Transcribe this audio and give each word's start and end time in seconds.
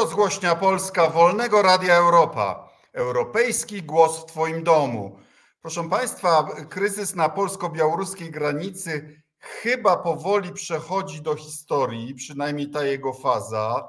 rozgłośnia 0.00 0.54
Polska 0.54 1.10
Wolnego 1.10 1.62
Radia 1.62 1.96
Europa. 1.96 2.68
Europejski 2.92 3.82
głos 3.82 4.20
w 4.20 4.26
Twoim 4.26 4.64
domu. 4.64 5.18
Proszę 5.62 5.88
Państwa, 5.88 6.48
kryzys 6.68 7.14
na 7.14 7.28
polsko-białoruskiej 7.28 8.30
granicy 8.30 9.22
chyba 9.38 9.96
powoli 9.96 10.52
przechodzi 10.52 11.22
do 11.22 11.36
historii, 11.36 12.14
przynajmniej 12.14 12.70
ta 12.70 12.84
jego 12.84 13.12
faza. 13.12 13.88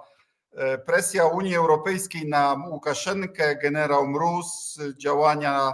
E, 0.53 0.77
presja 0.77 1.25
Unii 1.25 1.55
Europejskiej 1.55 2.29
na 2.29 2.65
Łukaszenkę, 2.69 3.55
generał 3.55 4.07
Mróz, 4.07 4.79
działania 4.97 5.73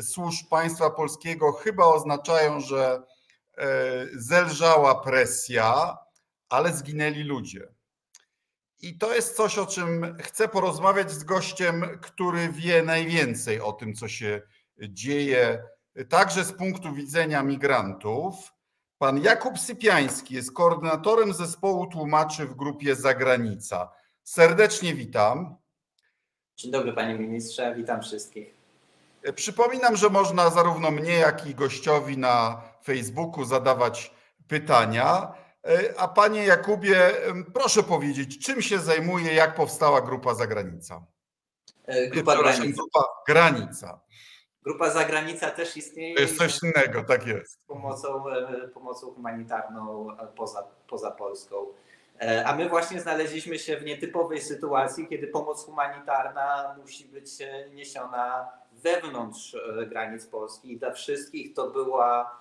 służb 0.00 0.48
państwa 0.50 0.90
polskiego 0.90 1.52
chyba 1.52 1.84
oznaczają, 1.84 2.60
że 2.60 3.02
e, 3.58 3.66
zelżała 4.12 4.94
presja, 4.94 5.98
ale 6.48 6.72
zginęli 6.72 7.22
ludzie. 7.22 7.77
I 8.80 8.98
to 8.98 9.14
jest 9.14 9.36
coś, 9.36 9.58
o 9.58 9.66
czym 9.66 10.16
chcę 10.20 10.48
porozmawiać 10.48 11.10
z 11.10 11.24
gościem, 11.24 11.98
który 12.02 12.48
wie 12.48 12.82
najwięcej 12.82 13.60
o 13.60 13.72
tym, 13.72 13.94
co 13.94 14.08
się 14.08 14.42
dzieje, 14.88 15.62
także 16.08 16.44
z 16.44 16.52
punktu 16.52 16.94
widzenia 16.94 17.42
migrantów. 17.42 18.34
Pan 18.98 19.18
Jakub 19.18 19.58
Sypiański 19.58 20.34
jest 20.34 20.52
koordynatorem 20.52 21.32
zespołu 21.32 21.86
tłumaczy 21.86 22.46
w 22.46 22.54
grupie 22.54 22.96
Zagranica. 22.96 23.92
Serdecznie 24.24 24.94
witam. 24.94 25.56
Dzień 26.56 26.72
dobry 26.72 26.92
panie 26.92 27.14
ministrze, 27.14 27.74
witam 27.74 28.02
wszystkich. 28.02 28.54
Przypominam, 29.34 29.96
że 29.96 30.08
można 30.08 30.50
zarówno 30.50 30.90
mnie, 30.90 31.12
jak 31.12 31.46
i 31.46 31.54
gościowi 31.54 32.18
na 32.18 32.62
Facebooku 32.84 33.44
zadawać 33.44 34.14
pytania. 34.48 35.34
E, 35.64 35.94
a 36.00 36.08
panie 36.08 36.46
Jakubie, 36.46 37.12
proszę 37.54 37.82
powiedzieć, 37.82 38.46
czym 38.46 38.62
się 38.62 38.78
zajmuje, 38.78 39.34
jak 39.34 39.54
powstała 39.54 40.00
grupa 40.00 40.34
Zagranica? 40.34 41.06
E, 41.86 42.08
grupa 42.08 42.36
Granica. 42.36 42.76
Grupa 42.76 43.04
Granica. 43.26 44.00
Grupa 44.62 44.90
Zagranica 44.90 45.50
też 45.50 45.76
istnieje. 45.76 46.14
To 46.14 46.22
jest 46.22 46.38
coś 46.38 46.58
innego, 46.62 47.04
tak 47.04 47.26
jest. 47.26 47.60
Pomocą, 47.66 48.28
e, 48.28 48.68
pomocą 48.68 49.10
humanitarną 49.14 50.08
poza, 50.36 50.68
poza 50.88 51.10
Polską. 51.10 51.66
A 52.44 52.56
my 52.56 52.68
właśnie 52.68 53.00
znaleźliśmy 53.00 53.58
się 53.58 53.76
w 53.76 53.84
nietypowej 53.84 54.40
sytuacji, 54.40 55.08
kiedy 55.08 55.26
pomoc 55.26 55.64
humanitarna 55.64 56.76
musi 56.80 57.04
być 57.04 57.30
niesiona 57.74 58.48
wewnątrz 58.72 59.56
granic 59.86 60.26
Polski. 60.26 60.72
I 60.72 60.78
dla 60.78 60.92
wszystkich 60.92 61.54
to 61.54 61.70
była 61.70 62.38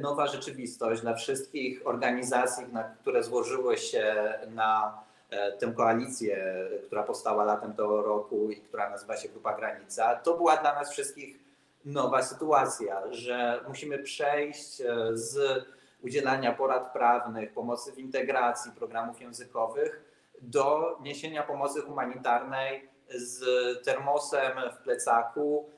nowa 0.00 0.26
rzeczywistość 0.26 1.02
dla 1.02 1.14
wszystkich 1.14 1.86
organizacji, 1.86 2.64
które 3.00 3.22
złożyły 3.22 3.78
się 3.78 4.34
na 4.48 5.02
e, 5.30 5.52
tę 5.52 5.72
koalicję, 5.76 6.68
która 6.86 7.02
powstała 7.02 7.44
latem 7.44 7.72
tego 7.72 8.02
roku 8.02 8.50
i 8.50 8.56
która 8.56 8.90
nazywa 8.90 9.16
się 9.16 9.28
Grupa 9.28 9.56
Granica. 9.56 10.14
To 10.14 10.36
była 10.36 10.56
dla 10.56 10.74
nas 10.74 10.92
wszystkich 10.92 11.38
nowa 11.84 12.22
sytuacja, 12.22 13.02
że 13.10 13.60
musimy 13.68 13.98
przejść 13.98 14.80
e, 14.80 14.86
z 15.12 15.64
udzielania 16.02 16.52
porad 16.52 16.92
prawnych, 16.92 17.52
pomocy 17.52 17.92
w 17.92 17.98
integracji, 17.98 18.72
programów 18.72 19.20
językowych 19.20 20.04
do 20.40 20.98
niesienia 21.02 21.42
pomocy 21.42 21.80
humanitarnej 21.80 22.88
z 23.14 23.44
termosem 23.84 24.52
w 24.72 24.76
plecaku, 24.82 25.68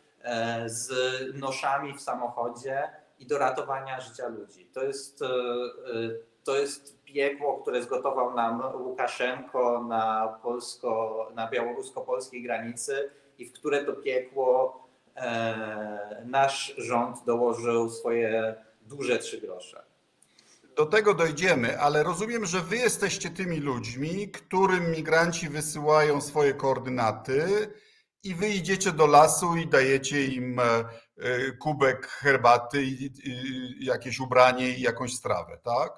z 0.67 0.91
noszami 1.35 1.95
w 1.95 2.01
samochodzie 2.01 2.89
i 3.25 3.27
do 3.27 3.39
ratowania 3.39 4.01
życia 4.01 4.29
ludzi. 4.29 4.67
To 4.75 4.85
jest, 4.85 5.23
e, 5.23 5.27
e, 5.27 5.31
to 6.45 6.57
jest 6.57 7.05
piekło, 7.05 7.59
które 7.63 7.83
zgotował 7.83 8.35
nam 8.35 8.63
Łukaszenko 8.83 9.85
na, 9.89 10.39
polsko, 10.43 11.31
na 11.35 11.51
białorusko-polskiej 11.51 12.43
granicy 12.43 13.11
i 13.39 13.47
w 13.47 13.53
które 13.53 13.85
to 13.85 13.93
piekło 13.93 14.83
e, 15.17 16.23
nasz 16.27 16.75
rząd 16.79 17.25
dołożył 17.27 17.91
swoje 17.91 18.55
duże 18.83 19.19
trzy 19.19 19.41
grosze. 19.41 19.83
Do 20.77 20.87
tego 20.87 21.15
dojdziemy, 21.15 21.81
ale 21.81 22.03
rozumiem, 22.03 22.47
że 22.47 22.61
wy 22.61 22.77
jesteście 22.77 23.31
tymi 23.31 23.61
ludźmi, 23.61 24.29
którym 24.29 24.91
migranci 24.91 25.49
wysyłają 25.49 26.21
swoje 26.21 26.55
koordynaty 26.55 27.69
i 28.25 28.35
wy 28.35 28.49
idziecie 28.49 28.93
do 28.93 29.07
lasu 29.07 29.57
i 29.57 29.67
dajecie 29.67 30.25
im 30.25 30.61
E, 31.19 31.53
kubek 31.53 32.07
herbaty, 32.07 32.85
jakieś 33.81 34.21
ubranie 34.21 34.69
i 34.69 34.81
jakąś 34.81 35.15
strawę, 35.15 35.59
tak? 35.65 35.93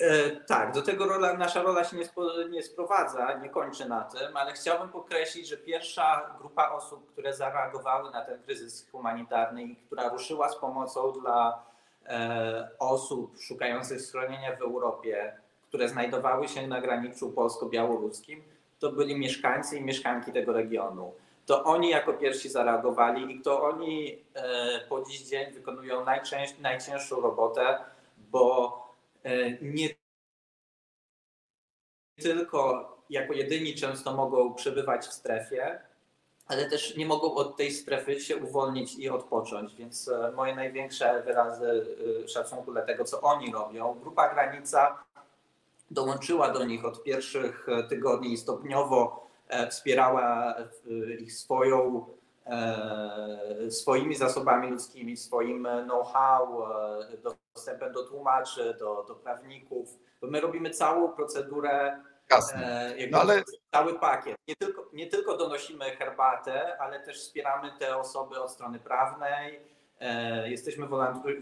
E, 0.00 0.30
tak, 0.30 0.72
do 0.72 0.82
tego 0.82 1.06
rola, 1.06 1.34
nasza 1.34 1.62
rola 1.62 1.84
się 1.84 1.96
nie, 1.96 2.04
spo, 2.04 2.44
nie 2.50 2.62
sprowadza, 2.62 3.38
nie 3.38 3.50
kończy 3.50 3.88
na 3.88 4.04
tym, 4.04 4.36
ale 4.36 4.52
chciałbym 4.52 4.88
podkreślić, 4.88 5.48
że 5.48 5.56
pierwsza 5.56 6.34
grupa 6.38 6.70
osób, 6.70 7.12
które 7.12 7.34
zareagowały 7.34 8.10
na 8.10 8.24
ten 8.24 8.42
kryzys 8.42 8.90
humanitarny 8.90 9.62
i 9.62 9.76
która 9.76 10.08
ruszyła 10.08 10.48
z 10.48 10.56
pomocą 10.56 11.12
dla 11.12 11.64
e, 12.06 12.70
osób 12.78 13.40
szukających 13.40 14.00
schronienia 14.00 14.56
w 14.56 14.62
Europie, 14.62 15.40
które 15.68 15.88
znajdowały 15.88 16.48
się 16.48 16.66
na 16.66 16.80
graniczu 16.80 17.32
polsko-białoruskim, 17.32 18.57
to 18.78 18.92
byli 18.92 19.18
mieszkańcy 19.18 19.76
i 19.76 19.82
mieszkanki 19.82 20.32
tego 20.32 20.52
regionu 20.52 21.12
to 21.48 21.64
oni 21.64 21.90
jako 21.90 22.12
pierwsi 22.12 22.48
zareagowali 22.48 23.36
i 23.36 23.40
to 23.40 23.62
oni 23.62 24.18
e, 24.34 24.80
po 24.88 25.02
dziś 25.02 25.22
dzień 25.22 25.52
wykonują 25.52 26.04
najcięższą 26.60 27.20
robotę, 27.20 27.78
bo 28.18 28.72
e, 29.24 29.50
nie 29.62 29.88
tylko 32.16 32.88
jako 33.10 33.32
jedyni 33.32 33.74
często 33.74 34.14
mogą 34.14 34.54
przebywać 34.54 35.06
w 35.06 35.12
strefie, 35.12 35.80
ale 36.46 36.70
też 36.70 36.96
nie 36.96 37.06
mogą 37.06 37.34
od 37.34 37.56
tej 37.56 37.72
strefy 37.72 38.20
się 38.20 38.36
uwolnić 38.36 38.98
i 38.98 39.08
odpocząć. 39.08 39.74
Więc 39.74 40.08
e, 40.08 40.32
moje 40.32 40.56
największe 40.56 41.22
wyrazy 41.22 41.96
szacunku 42.26 42.72
dla 42.72 42.82
tego, 42.82 43.04
co 43.04 43.20
oni 43.20 43.52
robią. 43.52 43.98
Grupa 44.00 44.34
Granica 44.34 45.04
dołączyła 45.90 46.50
do 46.50 46.64
nich 46.64 46.84
od 46.84 47.02
pierwszych 47.02 47.66
tygodni 47.88 48.36
stopniowo 48.36 49.28
E, 49.48 49.68
wspierała 49.68 50.54
e, 50.56 51.14
ich 51.14 51.32
swoją, 51.32 52.06
e, 52.46 53.70
swoimi 53.70 54.14
zasobami 54.14 54.70
ludzkimi, 54.70 55.16
swoim 55.16 55.68
know-how, 55.84 56.66
dostępem 57.54 57.92
do 57.92 58.04
tłumaczy, 58.04 58.76
do, 58.78 59.04
do 59.08 59.14
prawników. 59.14 59.98
Bo 60.20 60.26
my 60.26 60.40
robimy 60.40 60.70
całą 60.70 61.08
procedurę, 61.12 62.00
no 63.10 63.20
ale... 63.20 63.42
cały 63.72 63.98
pakiet. 63.98 64.36
Nie 64.48 64.56
tylko, 64.56 64.86
nie 64.92 65.06
tylko 65.06 65.36
donosimy 65.36 65.96
herbatę, 65.96 66.78
ale 66.78 67.00
też 67.00 67.20
wspieramy 67.20 67.72
te 67.78 67.96
osoby 67.96 68.40
od 68.40 68.50
strony 68.50 68.78
prawnej. 68.78 69.60
Jesteśmy 70.44 70.86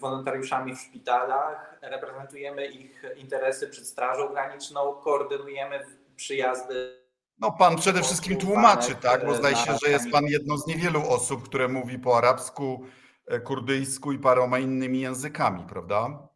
wolontariuszami 0.00 0.76
w 0.76 0.80
szpitalach, 0.80 1.78
reprezentujemy 1.82 2.66
ich 2.66 3.04
interesy 3.16 3.68
przed 3.68 3.86
Strażą 3.86 4.28
Graniczną, 4.28 4.94
koordynujemy 4.94 5.80
przyjazdy 6.16 7.06
no 7.38 7.52
pan 7.52 7.76
przede 7.76 8.02
wszystkim 8.02 8.36
tłumaczy, 8.36 8.94
tak? 8.94 9.26
Bo 9.26 9.34
zdaje 9.34 9.56
się, 9.56 9.76
że 9.84 9.90
jest 9.90 10.10
pan 10.10 10.24
jedną 10.24 10.58
z 10.58 10.66
niewielu 10.66 11.08
osób, 11.08 11.48
które 11.48 11.68
mówi 11.68 11.98
po 11.98 12.18
arabsku, 12.18 12.86
e, 13.26 13.40
kurdyjsku 13.40 14.12
i 14.12 14.18
paroma 14.18 14.58
innymi 14.58 15.00
językami, 15.00 15.64
prawda? 15.68 16.28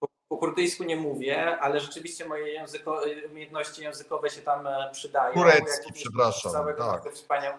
Po, 0.00 0.08
po 0.28 0.36
kurdyjsku 0.38 0.84
nie 0.84 0.96
mówię, 0.96 1.58
ale 1.60 1.80
rzeczywiście 1.80 2.28
moje 2.28 2.52
języko, 2.52 3.00
umiejętności 3.30 3.82
językowe 3.82 4.30
się 4.30 4.40
tam 4.40 4.66
e, 4.66 4.90
przydają. 4.92 5.34
Turecki, 5.34 5.92
przepraszam. 5.92 6.52
Całego 6.52 6.84
tak. 6.84 7.12
Wspaniał, 7.12 7.52
e, 7.52 7.58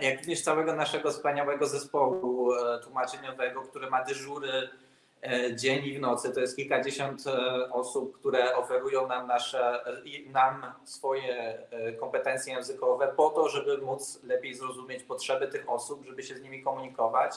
jak 0.00 0.18
również 0.18 0.42
całego 0.42 0.76
naszego 0.76 1.10
wspaniałego 1.10 1.66
zespołu 1.66 2.52
tłumaczeniowego, 2.82 3.62
który 3.62 3.90
ma 3.90 4.04
dyżury 4.04 4.70
E, 5.22 5.56
dzień 5.56 5.84
i 5.84 5.98
w 5.98 6.00
nocy. 6.00 6.32
To 6.32 6.40
jest 6.40 6.56
kilkadziesiąt 6.56 7.26
e, 7.26 7.70
osób, 7.72 8.18
które 8.18 8.56
oferują 8.56 9.08
nam, 9.08 9.26
nasze, 9.26 9.84
nam 10.26 10.72
swoje 10.84 11.58
e, 11.70 11.92
kompetencje 11.92 12.54
językowe 12.54 13.12
po 13.16 13.30
to, 13.30 13.48
żeby 13.48 13.78
móc 13.78 14.22
lepiej 14.24 14.54
zrozumieć 14.54 15.02
potrzeby 15.02 15.48
tych 15.48 15.70
osób, 15.70 16.04
żeby 16.06 16.22
się 16.22 16.36
z 16.36 16.42
nimi 16.42 16.62
komunikować. 16.62 17.34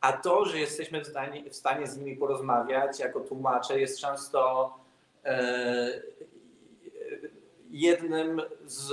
A 0.00 0.12
to, 0.12 0.44
że 0.44 0.58
jesteśmy 0.58 1.04
w 1.04 1.06
stanie, 1.06 1.50
w 1.50 1.56
stanie 1.56 1.86
z 1.86 1.98
nimi 1.98 2.16
porozmawiać 2.16 3.00
jako 3.00 3.20
tłumacze, 3.20 3.80
jest 3.80 4.00
często 4.00 4.74
jednym 7.70 8.42
z 8.64 8.92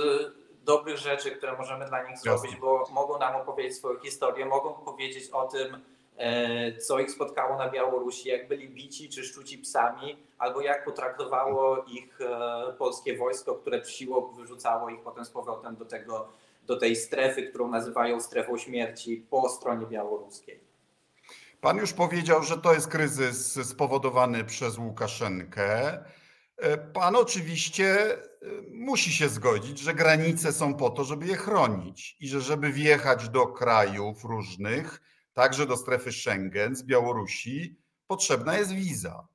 dobrych 0.68 0.98
rzeczy, 0.98 1.30
które 1.30 1.56
możemy 1.56 1.86
dla 1.86 2.08
nich 2.08 2.18
zrobić, 2.18 2.56
bo 2.56 2.84
mogą 2.92 3.18
nam 3.18 3.36
opowiedzieć 3.36 3.76
swoją 3.76 4.00
historię, 4.00 4.46
mogą 4.46 4.74
powiedzieć 4.74 5.30
o 5.30 5.46
tym, 5.46 5.80
E, 6.18 6.76
co 6.76 6.98
ich 6.98 7.10
spotkało 7.10 7.58
na 7.58 7.70
Białorusi, 7.70 8.28
jak 8.28 8.48
byli 8.48 8.68
bici 8.68 9.08
czy 9.08 9.24
szczuci 9.24 9.58
psami, 9.58 10.16
albo 10.38 10.60
jak 10.60 10.84
potraktowało 10.84 11.84
ich 11.84 12.20
e, 12.20 12.72
polskie 12.78 13.16
wojsko, 13.16 13.54
które 13.54 13.84
siłą 13.84 14.32
wyrzucało 14.32 14.90
ich 14.90 15.00
potem 15.00 15.24
z 15.24 15.30
powrotem 15.30 15.76
do, 15.76 15.84
tego, 15.84 16.28
do 16.66 16.76
tej 16.76 16.96
strefy, 16.96 17.42
którą 17.42 17.68
nazywają 17.68 18.20
strefą 18.20 18.58
śmierci 18.58 19.26
po 19.30 19.48
stronie 19.48 19.86
białoruskiej. 19.86 20.60
Pan 21.60 21.76
już 21.76 21.92
powiedział, 21.92 22.42
że 22.42 22.58
to 22.58 22.74
jest 22.74 22.88
kryzys 22.88 23.68
spowodowany 23.68 24.44
przez 24.44 24.78
Łukaszenkę. 24.78 25.98
E, 26.56 26.78
Pan 26.78 27.16
oczywiście 27.16 28.16
musi 28.70 29.12
się 29.12 29.28
zgodzić, 29.28 29.78
że 29.78 29.94
granice 29.94 30.52
są 30.52 30.74
po 30.74 30.90
to, 30.90 31.04
żeby 31.04 31.26
je 31.26 31.36
chronić 31.36 32.16
i 32.20 32.28
że 32.28 32.40
żeby 32.40 32.72
wjechać 32.72 33.28
do 33.28 33.46
krajów 33.46 34.24
różnych, 34.24 35.00
także 35.32 35.66
do 35.66 35.76
strefy 35.76 36.12
Schengen 36.12 36.76
z 36.76 36.82
Białorusi, 36.82 37.76
potrzebna 38.06 38.58
jest 38.58 38.72
wiza. 38.72 39.28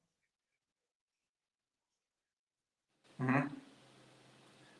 Mhm. 3.19 3.61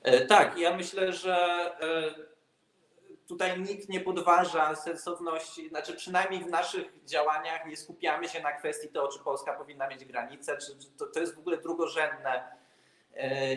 E, 0.01 0.25
Tak, 0.25 0.57
ja 0.57 0.77
myślę, 0.77 1.13
że 1.13 1.35
e, 1.81 2.15
tutaj 3.27 3.61
nikt 3.61 3.89
nie 3.89 3.99
podważa 3.99 4.75
sensowności, 4.75 5.69
znaczy 5.69 5.93
przynajmniej 5.93 6.43
w 6.43 6.47
naszych 6.47 7.03
działaniach 7.05 7.65
nie 7.65 7.77
skupiamy 7.77 8.29
się 8.29 8.41
na 8.41 8.51
kwestii 8.51 8.87
tego, 8.87 9.07
czy 9.07 9.19
Polska 9.19 9.53
powinna 9.53 9.87
mieć 9.87 10.05
granicę, 10.05 10.57
czy 10.57 10.91
to, 10.97 11.05
to 11.05 11.19
jest 11.19 11.35
w 11.35 11.39
ogóle 11.39 11.57
drugorzędne 11.57 12.62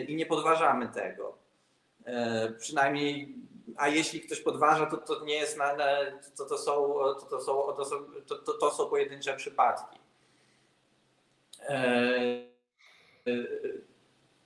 i 0.07 0.15
nie 0.15 0.25
podważamy 0.25 0.87
tego. 0.87 1.37
E, 2.05 2.51
Przynajmniej, 2.51 3.35
a 3.77 3.87
jeśli 3.87 4.21
ktoś 4.21 4.39
podważa, 4.39 4.85
to 4.85 4.97
to 4.97 5.25
nie 5.25 5.35
jest 5.35 5.57
na, 5.57 5.75
to, 6.37 6.45
to, 6.45 6.57
są, 6.57 6.93
to, 6.93 7.25
to, 7.29 7.41
są, 7.41 7.73
to, 7.77 7.85
są, 7.85 7.95
to, 8.27 8.35
to, 8.35 8.53
to 8.53 8.71
są 8.71 8.89
pojedyncze 8.89 9.35
przypadki. 9.35 9.99
E, 11.61 11.75
e, 13.27 13.31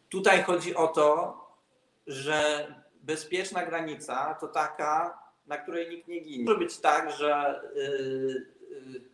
Tutaj 0.10 0.44
chodzi 0.44 0.75
o 0.75 0.88
to, 0.88 1.42
że 2.07 2.68
bezpieczna 3.02 3.66
granica 3.66 4.36
to 4.40 4.48
taka, 4.48 5.19
na 5.48 5.57
której 5.57 5.90
nikt 5.90 6.07
nie 6.07 6.19
ginie. 6.19 6.46
Może 6.46 6.57
być 6.57 6.78
tak, 6.78 7.12
że 7.12 7.62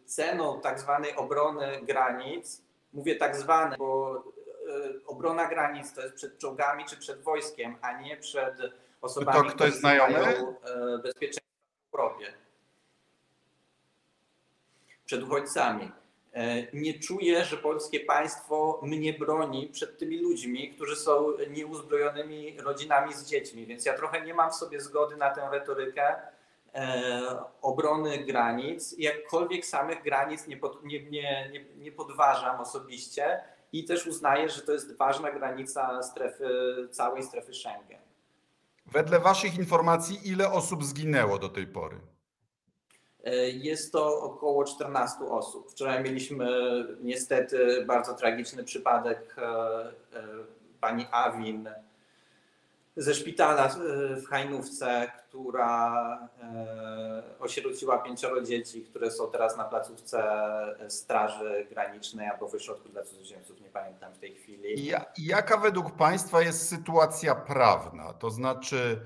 ceną 0.06 0.62
tak 0.62 0.80
zwanej 0.80 1.16
obrony 1.16 1.82
granic, 1.82 2.62
mówię 2.94 3.16
tak 3.16 3.36
zwane, 3.36 3.78
bo 3.78 4.24
obrona 5.08 5.46
granic 5.48 5.94
to 5.94 6.02
jest 6.02 6.16
przed 6.16 6.38
czołgami 6.38 6.86
czy 6.86 6.98
przed 6.98 7.22
wojskiem, 7.22 7.78
a 7.82 8.02
nie 8.02 8.18
przed 8.18 8.56
osobami, 9.02 9.38
To 9.38 9.44
ktoś 9.44 9.56
które 9.56 9.72
znajomy? 9.72 10.36
bezpieczeństwa 11.04 11.46
w 11.92 11.96
Europie. 11.96 12.34
Przed 15.06 15.24
uchodźcami. 15.24 15.92
E, 16.34 16.68
Nie 16.74 17.00
czuję, 17.00 17.46
że 17.46 17.58
polskie 17.58 18.00
państwo 18.00 18.80
mnie 18.84 19.14
broni 19.14 19.68
przed 19.68 19.98
tymi 20.00 20.18
ludźmi, 20.20 20.70
którzy 20.74 20.96
są 20.96 21.34
nieuzbrojonymi 21.50 22.62
rodzinami 22.62 23.14
z 23.14 23.26
dziećmi, 23.26 23.66
więc 23.66 23.86
ja 23.86 23.94
trochę 23.94 24.22
nie 24.22 24.34
mam 24.34 24.52
w 24.52 24.56
sobie 24.56 24.82
zgody 24.82 25.16
na 25.18 25.30
tę 25.30 25.50
retorykę 25.52 26.16
e, 26.76 27.22
obrony 27.62 28.18
granic. 28.18 28.96
Jakkolwiek 28.98 29.66
samych 29.66 30.04
granic 30.04 30.48
nie, 30.48 30.58
pod, 30.58 30.84
nie, 30.84 31.04
nie, 31.10 31.52
nie 31.78 31.92
podważam 31.92 32.60
osobiście 32.62 33.42
i 33.72 33.86
też 33.86 34.08
uznaję, 34.08 34.50
że 34.50 34.62
to 34.62 34.72
jest 34.72 34.98
ważna 34.98 35.32
granica 35.32 36.04
strefy, 36.04 36.48
całej 36.92 37.24
strefy 37.24 37.54
Schengen. 37.54 38.00
Wedle 38.86 39.20
Waszych 39.20 39.58
informacji, 39.58 40.20
ile 40.24 40.52
osób 40.52 40.84
zginęło 40.84 41.40
do 41.40 41.50
tej 41.50 41.68
pory? 41.68 42.00
E, 43.24 43.50
Jest 43.50 43.92
to 43.92 44.22
około 44.22 44.66
14 44.66 45.20
osób. 45.26 45.72
Wczoraj 45.72 46.04
mieliśmy 46.04 46.48
niestety 47.02 47.86
bardzo 47.86 48.14
tragiczny 48.14 48.64
przypadek 48.64 49.36
e, 49.38 49.42
e, 49.42 49.94
pani 50.80 51.06
Awin 51.12 51.70
ze 52.98 53.14
szpitala 53.16 53.66
e, 53.68 54.16
w 54.16 54.28
Hajnówce, 54.28 55.12
która 55.18 56.04
e, 56.44 57.24
osierociła 57.40 57.98
pięcioro 57.98 58.42
dzieci, 58.42 58.82
które 58.82 59.12
są 59.12 59.32
teraz 59.32 59.58
na 59.58 59.64
placówce 59.64 60.24
Straży 60.90 61.68
Granicznej 61.70 62.28
albo 62.28 62.48
w 62.48 62.56
ośrodku 62.56 62.90
dla 62.90 63.04
cudzoziemców, 63.04 63.62
nie 63.62 63.70
pamiętam 63.70 64.14
w 64.14 64.20
tej 64.20 64.36
chwili. 64.36 64.92
Jaka 65.18 65.58
według 65.58 65.92
Państwa 65.92 66.42
jest 66.42 66.70
sytuacja 66.70 67.36
prawna? 67.36 68.14
To 68.14 68.30
znaczy, 68.30 69.00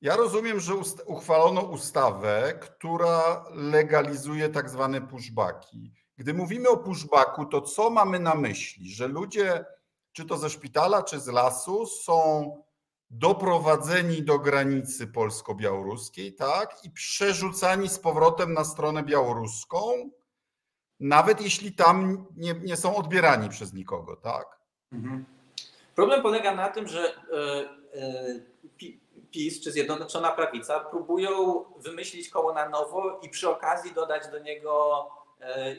ja 0.00 0.16
rozumiem, 0.16 0.60
że 0.60 0.74
ust- 0.74 1.02
uchwalono 1.06 1.60
ustawę, 1.60 2.52
która 2.60 3.44
legalizuje 3.54 4.48
tak 4.48 4.70
zwane 4.70 5.00
pushbacki. 5.00 5.92
Gdy 6.18 6.34
mówimy 6.34 6.68
o 6.68 6.76
pushbacku, 6.76 7.46
to 7.46 7.60
co 7.60 7.90
mamy 7.90 8.18
na 8.18 8.34
myśli? 8.34 8.90
Że 8.90 9.08
ludzie, 9.08 9.64
czy 10.12 10.24
to 10.24 10.36
ze 10.36 10.50
szpitala, 10.50 11.02
czy 11.02 11.20
z 11.20 11.26
lasu, 11.26 11.86
są 11.86 12.65
doprowadzeni 13.10 14.22
do 14.22 14.38
granicy 14.38 15.06
polsko-białoruskiej, 15.06 16.34
tak? 16.34 16.84
I 16.84 16.90
przerzucani 16.90 17.88
z 17.88 17.98
powrotem 17.98 18.52
na 18.52 18.64
stronę 18.64 19.02
białoruską, 19.02 20.10
nawet 21.00 21.40
jeśli 21.40 21.72
tam 21.72 22.26
nie, 22.36 22.54
nie 22.54 22.76
są 22.76 22.96
odbierani 22.96 23.48
przez 23.48 23.72
nikogo, 23.72 24.16
tak? 24.16 24.46
Mhm. 24.92 25.24
Problem 25.94 26.22
polega 26.22 26.54
na 26.54 26.68
tym, 26.68 26.88
że 26.88 27.00
e, 27.06 27.14
e, 27.94 28.40
Pi- 28.76 29.00
PiS 29.30 29.60
czy 29.64 29.72
Zjednoczona 29.72 30.32
Prawica 30.32 30.80
próbują 30.80 31.64
wymyślić 31.78 32.28
koło 32.28 32.52
na 32.52 32.68
nowo 32.68 33.20
i 33.22 33.28
przy 33.28 33.50
okazji 33.50 33.94
dodać 33.94 34.28
do 34.32 34.38
niego 34.38 35.06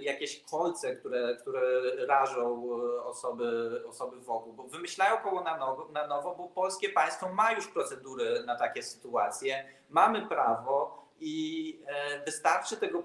jakieś 0.02 0.44
kolce, 0.44 0.96
które, 0.96 1.38
które 1.42 1.82
rażą 2.06 2.64
e, 2.64 3.04
osoby, 3.04 3.82
osoby 3.88 4.20
wokół. 4.20 4.54
Bo 4.54 4.64
wymyślają 4.64 5.18
koło 5.18 5.44
na 5.44 5.58
nowo, 5.58 5.90
na 5.92 6.08
nowo, 6.08 6.36
bo 6.36 6.48
polskie 6.48 6.90
państwo 6.90 7.34
ma 7.34 7.52
już 7.52 7.68
procedury 7.68 8.44
na 8.46 8.56
takie 8.56 8.84
sytuacje, 8.84 9.66
mamy 9.90 10.28
prawo 10.28 11.08
i 11.20 11.80
e, 11.88 12.26
wystarczy 12.26 12.78
tego 12.78 13.04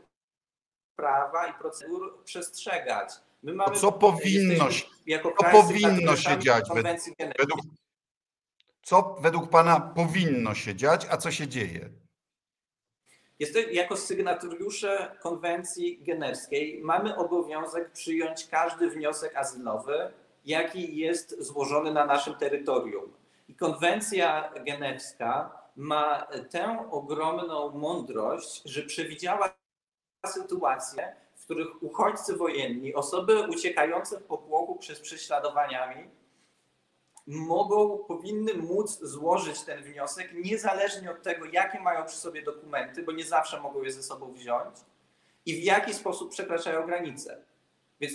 prawa 0.97 1.47
i 1.47 1.55
procedur 1.55 2.25
przestrzegać. 2.25 3.13
My 3.43 3.55
mamy, 3.55 3.77
co 3.77 3.93
powinno 3.93 4.65
jako 5.07 5.33
co 5.39 5.51
powinno 5.51 6.17
się 6.17 6.39
dziać 6.39 6.69
konwencji 6.69 7.15
genetycznej. 7.19 7.47
Według, 7.47 7.75
co 8.83 9.17
według 9.21 9.51
Pana 9.51 9.81
powinno 9.81 10.55
się 10.55 10.75
dziać, 10.75 11.07
a 11.11 11.17
co 11.17 11.31
się 11.31 11.49
dzieje? 11.49 12.02
Jako 13.73 13.97
sygnatariusze 13.97 15.17
konwencji 15.21 15.99
genewskiej 16.03 16.81
mamy 16.83 17.17
obowiązek 17.17 17.91
przyjąć 17.91 18.47
każdy 18.47 18.91
wniosek 18.91 19.37
azylowy, 19.37 20.13
jaki 20.45 20.97
jest 20.97 21.43
złożony 21.43 21.93
na 21.93 22.07
naszym 22.07 22.35
terytorium. 22.35 23.13
I 23.49 23.55
konwencja 23.55 24.53
genewska 24.65 25.63
ma 25.77 26.27
tę 26.51 26.89
ogromną 26.91 27.71
mądrość, 27.71 28.63
że 28.65 28.83
przewidziała 28.83 29.55
sytuacje, 30.27 31.17
w 31.37 31.45
których 31.45 31.83
uchodźcy 31.83 32.37
wojenni, 32.37 32.95
osoby 32.95 33.41
uciekające 33.49 34.21
w 34.21 34.23
popłochu 34.23 34.77
przed 34.77 35.01
prześladowaniami, 35.01 36.11
mogą, 37.27 37.99
powinny 37.99 38.55
móc 38.55 38.99
złożyć 39.03 39.61
ten 39.63 39.83
wniosek, 39.85 40.31
niezależnie 40.35 41.11
od 41.11 41.23
tego, 41.23 41.45
jakie 41.45 41.81
mają 41.81 42.07
przy 42.07 42.17
sobie 42.17 42.43
dokumenty, 42.43 43.03
bo 43.03 43.13
nie 43.13 43.25
zawsze 43.25 43.61
mogą 43.61 43.83
je 43.83 43.93
ze 43.93 44.03
sobą 44.03 44.33
wziąć 44.33 44.77
i 45.47 45.55
w 45.61 45.65
jaki 45.65 45.95
sposób 45.95 46.31
przekraczają 46.31 46.87
granice. 46.87 47.45
Więc 48.01 48.15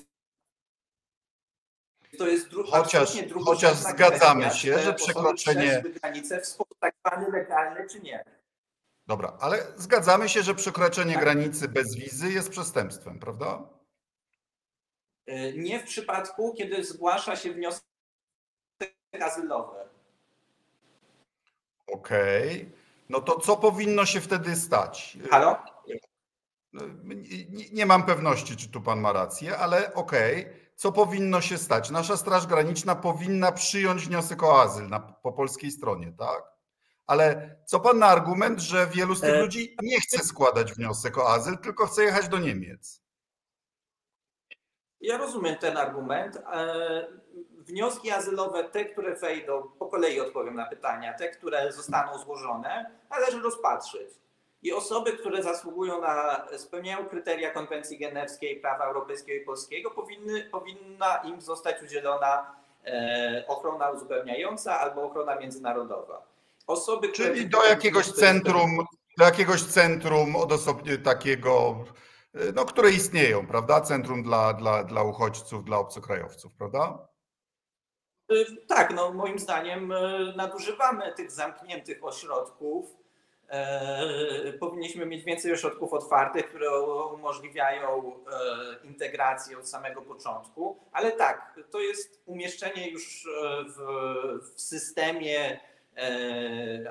to 2.17 2.27
jest 2.27 2.49
dru- 2.49 2.65
Chociaż- 2.71 3.17
chociaż 3.45 3.73
zgadzamy 3.77 4.41
kwestia, 4.41 4.59
się, 4.61 4.79
że 4.79 4.93
przekroczenie- 4.93 5.81
granicę 6.01 6.41
w 6.41 6.45
sposób 6.45 6.77
tak 6.79 6.93
zwany 7.05 7.29
legalny, 7.31 7.87
czy 7.89 7.99
nie. 7.99 8.23
Dobra, 9.07 9.37
ale 9.41 9.63
zgadzamy 9.77 10.29
się, 10.29 10.43
że 10.43 10.55
przekroczenie 10.55 11.13
Tak. 11.13 11.23
granicy 11.23 11.67
bez 11.67 11.95
wizy 11.95 12.31
jest 12.31 12.49
przestępstwem, 12.49 13.19
prawda? 13.19 13.69
Y, 15.29 15.53
Nie 15.57 15.79
w 15.79 15.83
przypadku, 15.83 16.53
kiedy 16.57 16.83
zgłasza 16.83 17.35
się 17.35 17.51
wniosek 17.53 17.83
azylowy. 19.13 19.77
Okej. 21.87 22.71
No 23.09 23.21
to 23.21 23.39
co 23.39 23.57
powinno 23.57 24.05
się 24.05 24.21
wtedy 24.21 24.55
stać? 24.55 25.17
Halo? 25.31 25.57
Nie, 27.03 27.69
nie 27.71 27.85
mam 27.85 28.03
pewności, 28.05 28.57
czy 28.57 28.69
tu 28.69 28.81
pan 28.81 28.99
ma 28.99 29.13
rację, 29.13 29.57
ale 29.57 29.93
okej. 29.93 30.47
Co 30.75 30.91
powinno 30.91 31.41
się 31.41 31.57
stać? 31.57 31.89
Nasza 31.89 32.17
Straż 32.17 32.47
Graniczna 32.47 32.95
powinna 32.95 33.51
przyjąć 33.51 34.07
wniosek 34.07 34.43
o 34.43 34.61
azyl 34.61 34.87
na, 34.89 34.99
po 34.99 35.33
polskiej 35.33 35.71
stronie, 35.71 36.13
tak? 36.17 36.43
Ale 37.07 37.55
co 37.65 37.79
pan 37.79 37.99
na 37.99 38.05
argument, 38.05 38.59
że 38.59 38.87
wielu 38.87 39.15
z 39.15 39.21
tych 39.21 39.33
E- 39.35 39.41
ludzi 39.41 39.75
nie 39.81 40.01
chce 40.01 40.19
składać 40.19 40.73
wniosek 40.73 41.17
o 41.17 41.29
azyl, 41.29 41.57
tylko 41.57 41.87
chce 41.87 42.03
jechać 42.03 42.27
do 42.27 42.37
Niemiec? 42.37 43.01
Ja 45.01 45.17
rozumiem 45.17 45.57
ten 45.57 45.77
argument. 45.77 46.35
E, 46.35 47.07
Wnioski 47.67 48.11
azylowe, 48.11 48.63
te, 48.63 48.85
które 48.85 49.15
wejdą, 49.15 49.69
po 49.79 49.85
kolei 49.85 50.19
odpowiem 50.19 50.55
na 50.55 50.65
pytania, 50.65 51.13
te, 51.13 51.29
które 51.29 51.71
zostaną 51.71 52.17
złożone, 52.19 52.91
należy 53.09 53.41
rozpatrzyć. 53.41 54.09
I 54.63 54.73
osoby, 54.73 55.13
które 55.13 55.43
zasługują 55.43 56.01
na, 56.01 56.47
spełniają 56.57 57.05
kryteria 57.05 57.51
konwencji 57.51 57.97
genewskiej, 57.97 58.59
prawa 58.59 58.85
europejskiego 58.85 59.43
i 59.43 59.45
polskiego, 59.45 59.91
powinny, 59.91 60.43
powinna 60.51 61.17
im 61.17 61.41
zostać 61.41 61.83
udzielona 61.83 62.55
e, 62.85 63.43
ochrona 63.47 63.89
uzupełniająca 63.89 64.79
albo 64.79 65.03
ochrona 65.03 65.35
międzynarodowa. 65.35 66.21
Osoby, 66.67 67.09
Czyli 67.09 67.49
do 67.49 67.63
jakiegoś 67.63 68.11
centrum, 68.11 68.85
do 69.17 69.25
jakiegoś 69.25 69.63
centrum 69.63 70.35
odosobnie 70.35 70.97
takiego, 70.97 71.83
no, 72.55 72.65
które 72.65 72.91
istnieją, 72.91 73.47
prawda? 73.47 73.81
Centrum 73.81 74.23
dla, 74.23 74.53
dla, 74.53 74.83
dla 74.83 75.03
uchodźców, 75.03 75.63
dla 75.63 75.77
obcokrajowców, 75.77 76.53
prawda? 76.53 77.07
Y, 78.31 78.45
tak, 78.67 78.93
no 78.93 79.13
moim 79.13 79.39
zdaniem 79.39 79.91
y, 79.91 80.33
nadużywamy 80.35 81.13
tych 81.13 81.31
zamkniętych 81.31 82.03
ośrodków. 82.03 82.97
E, 83.49 84.53
powinniśmy 84.59 85.05
mieć 85.05 85.23
więcej 85.23 85.53
ośrodków 85.53 85.93
otwartych, 85.93 86.49
które 86.49 86.81
umożliwiają 87.13 88.13
integrację 88.83 89.57
od 89.57 89.69
samego 89.69 90.01
początku, 90.01 90.77
ale 90.91 91.11
tak, 91.11 91.59
to 91.71 91.79
jest 91.79 92.21
umieszczenie 92.25 92.89
już 92.89 93.27
w, 93.67 93.79
w 94.55 94.61
systemie 94.61 95.59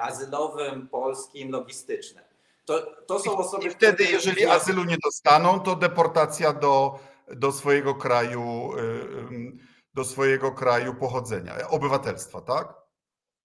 azylowym, 0.01 0.89
polskim, 0.89 1.51
logistycznym. 1.51 2.25
To, 2.65 2.83
to 3.07 3.21
są 3.21 3.37
osoby. 3.37 3.67
I 3.67 3.71
wtedy, 3.71 4.05
jeżeli 4.05 4.47
azylu 4.47 4.85
nie 4.85 4.97
dostaną, 5.05 5.61
to 5.61 5.77
deportacja 5.77 6.53
do, 6.53 6.99
do 7.29 7.53
swojego 7.53 7.95
kraju, 7.95 8.71
do 9.97 10.05
swojego 10.05 10.53
kraju 10.53 10.95
pochodzenia, 10.95 11.69
obywatelstwa, 11.69 12.41
tak? 12.41 12.75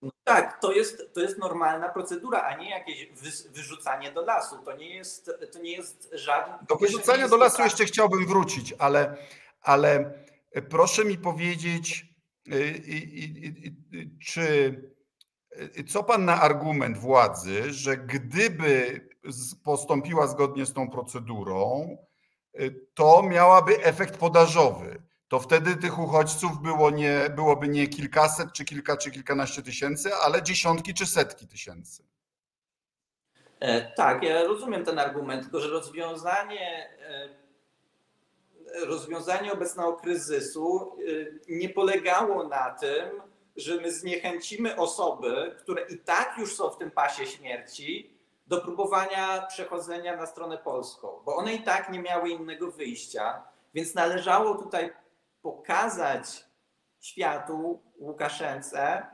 No 0.01 0.11
tak, 0.23 0.61
to 0.61 0.71
jest, 0.71 1.13
to 1.13 1.21
jest 1.21 1.37
normalna 1.37 1.89
procedura, 1.89 2.41
a 2.41 2.55
nie 2.55 2.69
jakieś 2.69 3.07
wyrzucanie 3.49 4.11
do 4.11 4.21
lasu. 4.21 4.57
To 4.65 4.75
nie 4.75 4.95
jest, 4.95 5.31
to 5.51 5.59
nie 5.59 5.71
jest 5.71 6.09
żaden. 6.13 6.53
Do 6.69 6.75
wyrzucania 6.75 7.27
do 7.27 7.37
lasu 7.37 7.61
jeszcze 7.61 7.85
chciałbym 7.85 8.27
wrócić, 8.27 8.73
ale, 8.79 9.17
ale 9.61 10.13
proszę 10.69 11.05
mi 11.05 11.17
powiedzieć, 11.17 12.05
y, 12.47 12.53
y, 12.53 12.57
y, 13.93 14.09
czy 14.25 14.75
co 15.89 16.03
pan 16.03 16.25
na 16.25 16.41
argument 16.41 16.97
władzy, 16.97 17.73
że 17.73 17.97
gdyby 17.97 19.01
postąpiła 19.63 20.27
zgodnie 20.27 20.65
z 20.65 20.73
tą 20.73 20.89
procedurą, 20.89 21.97
to 22.93 23.23
miałaby 23.23 23.83
efekt 23.83 24.17
podażowy? 24.17 25.10
To 25.31 25.39
wtedy 25.39 25.75
tych 25.75 25.99
uchodźców 25.99 26.61
było 26.61 26.89
nie, 26.89 27.29
byłoby 27.35 27.67
nie 27.67 27.87
kilkaset, 27.87 28.53
czy 28.53 28.65
kilka, 28.65 28.97
czy 28.97 29.11
kilkanaście 29.11 29.61
tysięcy, 29.61 30.15
ale 30.15 30.43
dziesiątki 30.43 30.93
czy 30.93 31.05
setki 31.05 31.47
tysięcy. 31.47 32.03
E, 33.59 33.91
tak, 33.91 34.23
ja 34.23 34.43
rozumiem 34.43 34.85
ten 34.85 34.99
argument, 34.99 35.43
tylko 35.43 35.59
że 35.59 35.69
rozwiązanie, 35.69 36.89
e, 36.99 38.85
rozwiązanie 38.85 39.53
obecnego 39.53 39.93
kryzysu 39.93 40.97
e, 40.99 41.55
nie 41.55 41.69
polegało 41.69 42.47
na 42.47 42.69
tym, 42.69 43.21
że 43.55 43.81
my 43.81 43.91
zniechęcimy 43.91 44.75
osoby, 44.75 45.55
które 45.59 45.81
i 45.81 45.97
tak 45.97 46.35
już 46.37 46.55
są 46.55 46.69
w 46.69 46.77
tym 46.77 46.91
pasie 46.91 47.25
śmierci, 47.25 48.17
do 48.47 48.61
próbowania 48.61 49.41
przechodzenia 49.41 50.17
na 50.17 50.25
stronę 50.25 50.57
polską, 50.57 51.07
bo 51.25 51.35
one 51.35 51.53
i 51.53 51.63
tak 51.63 51.89
nie 51.89 51.99
miały 51.99 52.29
innego 52.29 52.71
wyjścia, 52.71 53.43
więc 53.73 53.95
należało 53.95 54.55
tutaj 54.55 55.00
pokazać 55.41 56.45
światu, 56.99 57.83
Łukaszence, 57.99 59.05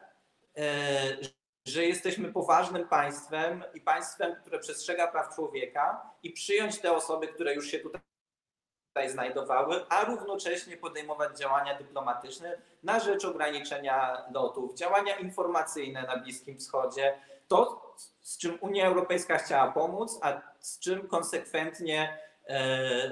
e, 0.57 1.17
że 1.65 1.85
jesteśmy 1.85 2.33
poważnym 2.33 2.87
państwem 2.87 3.63
i 3.73 3.81
państwem, 3.81 4.35
które 4.35 4.59
przestrzega 4.59 5.07
praw 5.07 5.35
człowieka 5.35 6.11
i 6.23 6.31
przyjąć 6.31 6.79
te 6.79 6.93
osoby, 6.93 7.27
które 7.27 7.53
już 7.53 7.67
się 7.67 7.79
tutaj 7.79 9.09
znajdowały, 9.09 9.85
a 9.89 10.05
równocześnie 10.05 10.77
podejmować 10.77 11.39
działania 11.39 11.77
dyplomatyczne 11.77 12.57
na 12.83 12.99
rzecz 12.99 13.25
ograniczenia 13.25 14.25
lotów, 14.33 14.75
działania 14.75 15.15
informacyjne 15.15 16.03
na 16.03 16.17
Bliskim 16.17 16.57
Wschodzie. 16.57 17.21
To, 17.47 17.93
z 18.21 18.37
czym 18.37 18.57
Unia 18.61 18.87
Europejska 18.87 19.37
chciała 19.37 19.71
pomóc, 19.71 20.19
a 20.21 20.41
z 20.59 20.79
czym 20.79 21.07
konsekwentnie 21.07 22.19
e, 22.47 22.53
e, 22.53 23.09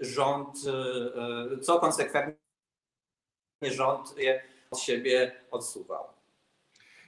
rząd, 0.00 0.58
co 1.62 1.80
konsekwentnie 1.80 2.45
rząd 3.62 4.18
je 4.18 4.42
od 4.70 4.80
siebie 4.80 5.32
odsuwał. 5.50 6.04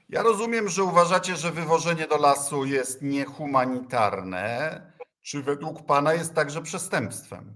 Ja 0.09 0.23
rozumiem, 0.23 0.69
że 0.69 0.85
uważacie, 0.85 1.37
że 1.37 1.50
wywożenie 1.50 2.07
do 2.07 2.17
lasu 2.17 2.64
jest 2.64 3.02
niehumanitarne. 3.02 4.81
Czy 5.23 5.43
według 5.43 5.87
Pana 5.87 6.14
jest 6.14 6.35
także 6.35 6.62
przestępstwem? 6.62 7.55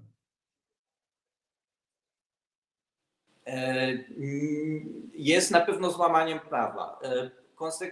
E, 3.47 3.87
jest 5.13 5.51
na 5.51 5.61
pewno 5.61 5.91
złamaniem 5.91 6.41
prawa. 6.41 6.99
E, 7.03 7.31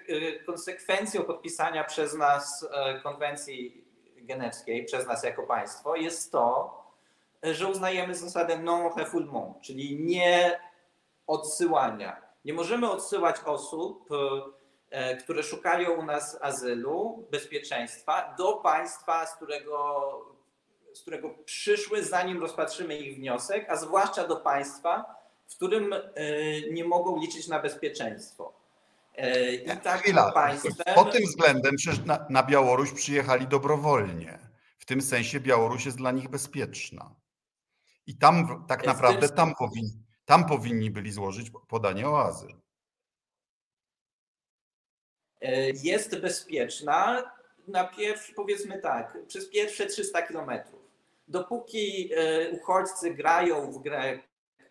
e, 0.08 0.44
konsekwencją 0.44 1.22
podpisania 1.24 1.84
przez 1.84 2.14
nas 2.14 2.68
konwencji 3.02 3.84
genewskiej, 4.16 4.84
przez 4.84 5.06
nas 5.06 5.24
jako 5.24 5.42
państwo, 5.42 5.96
jest 5.96 6.32
to, 6.32 6.80
że 7.42 7.66
uznajemy 7.66 8.14
zasadę 8.14 8.58
non-refoulement, 8.58 9.60
czyli 9.60 10.00
nie 10.00 10.60
odsyłania. 11.30 12.22
Nie 12.44 12.52
możemy 12.52 12.90
odsyłać 12.90 13.36
osób, 13.44 14.08
e, 14.90 15.16
które 15.16 15.42
szukają 15.42 15.90
u 15.90 16.04
nas 16.04 16.38
azylu, 16.42 17.26
bezpieczeństwa, 17.30 18.34
do 18.38 18.52
państwa, 18.52 19.26
z 19.26 19.36
którego, 19.36 20.10
z 20.94 21.00
którego 21.00 21.30
przyszły, 21.44 22.04
zanim 22.04 22.40
rozpatrzymy 22.40 22.98
ich 22.98 23.16
wniosek, 23.16 23.70
a 23.70 23.76
zwłaszcza 23.76 24.26
do 24.26 24.36
państwa, 24.36 25.04
w 25.48 25.56
którym 25.56 25.92
e, 25.92 26.00
nie 26.72 26.84
mogą 26.84 27.20
liczyć 27.20 27.48
na 27.48 27.60
bezpieczeństwo. 27.60 28.52
E, 29.16 29.54
I 29.54 29.80
tak 29.80 30.00
Chwila. 30.00 30.32
państwem... 30.32 30.94
Pod 30.94 31.12
tym 31.12 31.22
względem 31.22 31.76
przecież 31.76 32.04
na, 32.04 32.26
na 32.30 32.42
Białoruś 32.42 32.92
przyjechali 32.92 33.46
dobrowolnie. 33.46 34.38
W 34.78 34.84
tym 34.84 35.02
sensie 35.02 35.40
Białoruś 35.40 35.86
jest 35.86 35.96
dla 35.96 36.10
nich 36.10 36.28
bezpieczna. 36.28 37.14
I 38.06 38.18
tam 38.18 38.64
tak 38.68 38.86
naprawdę 38.86 39.28
tam 39.28 39.54
powinni 39.54 40.09
tam 40.30 40.46
powinni 40.46 40.90
byli 40.90 41.12
złożyć 41.12 41.50
podanie 41.68 42.08
o 42.08 42.22
azyl. 42.22 42.50
E, 45.40 45.70
jest 45.70 46.20
bezpieczna 46.20 47.32
na 47.68 47.84
pierwszy, 47.84 48.34
powiedzmy 48.34 48.78
tak, 48.78 49.18
przez 49.26 49.48
pierwsze 49.48 49.86
300 49.86 50.22
kilometrów. 50.22 50.80
Dopóki 51.28 52.10
e, 52.14 52.50
uchodźcy 52.50 53.14
grają 53.14 53.72
w 53.72 53.78
grę, 53.78 54.18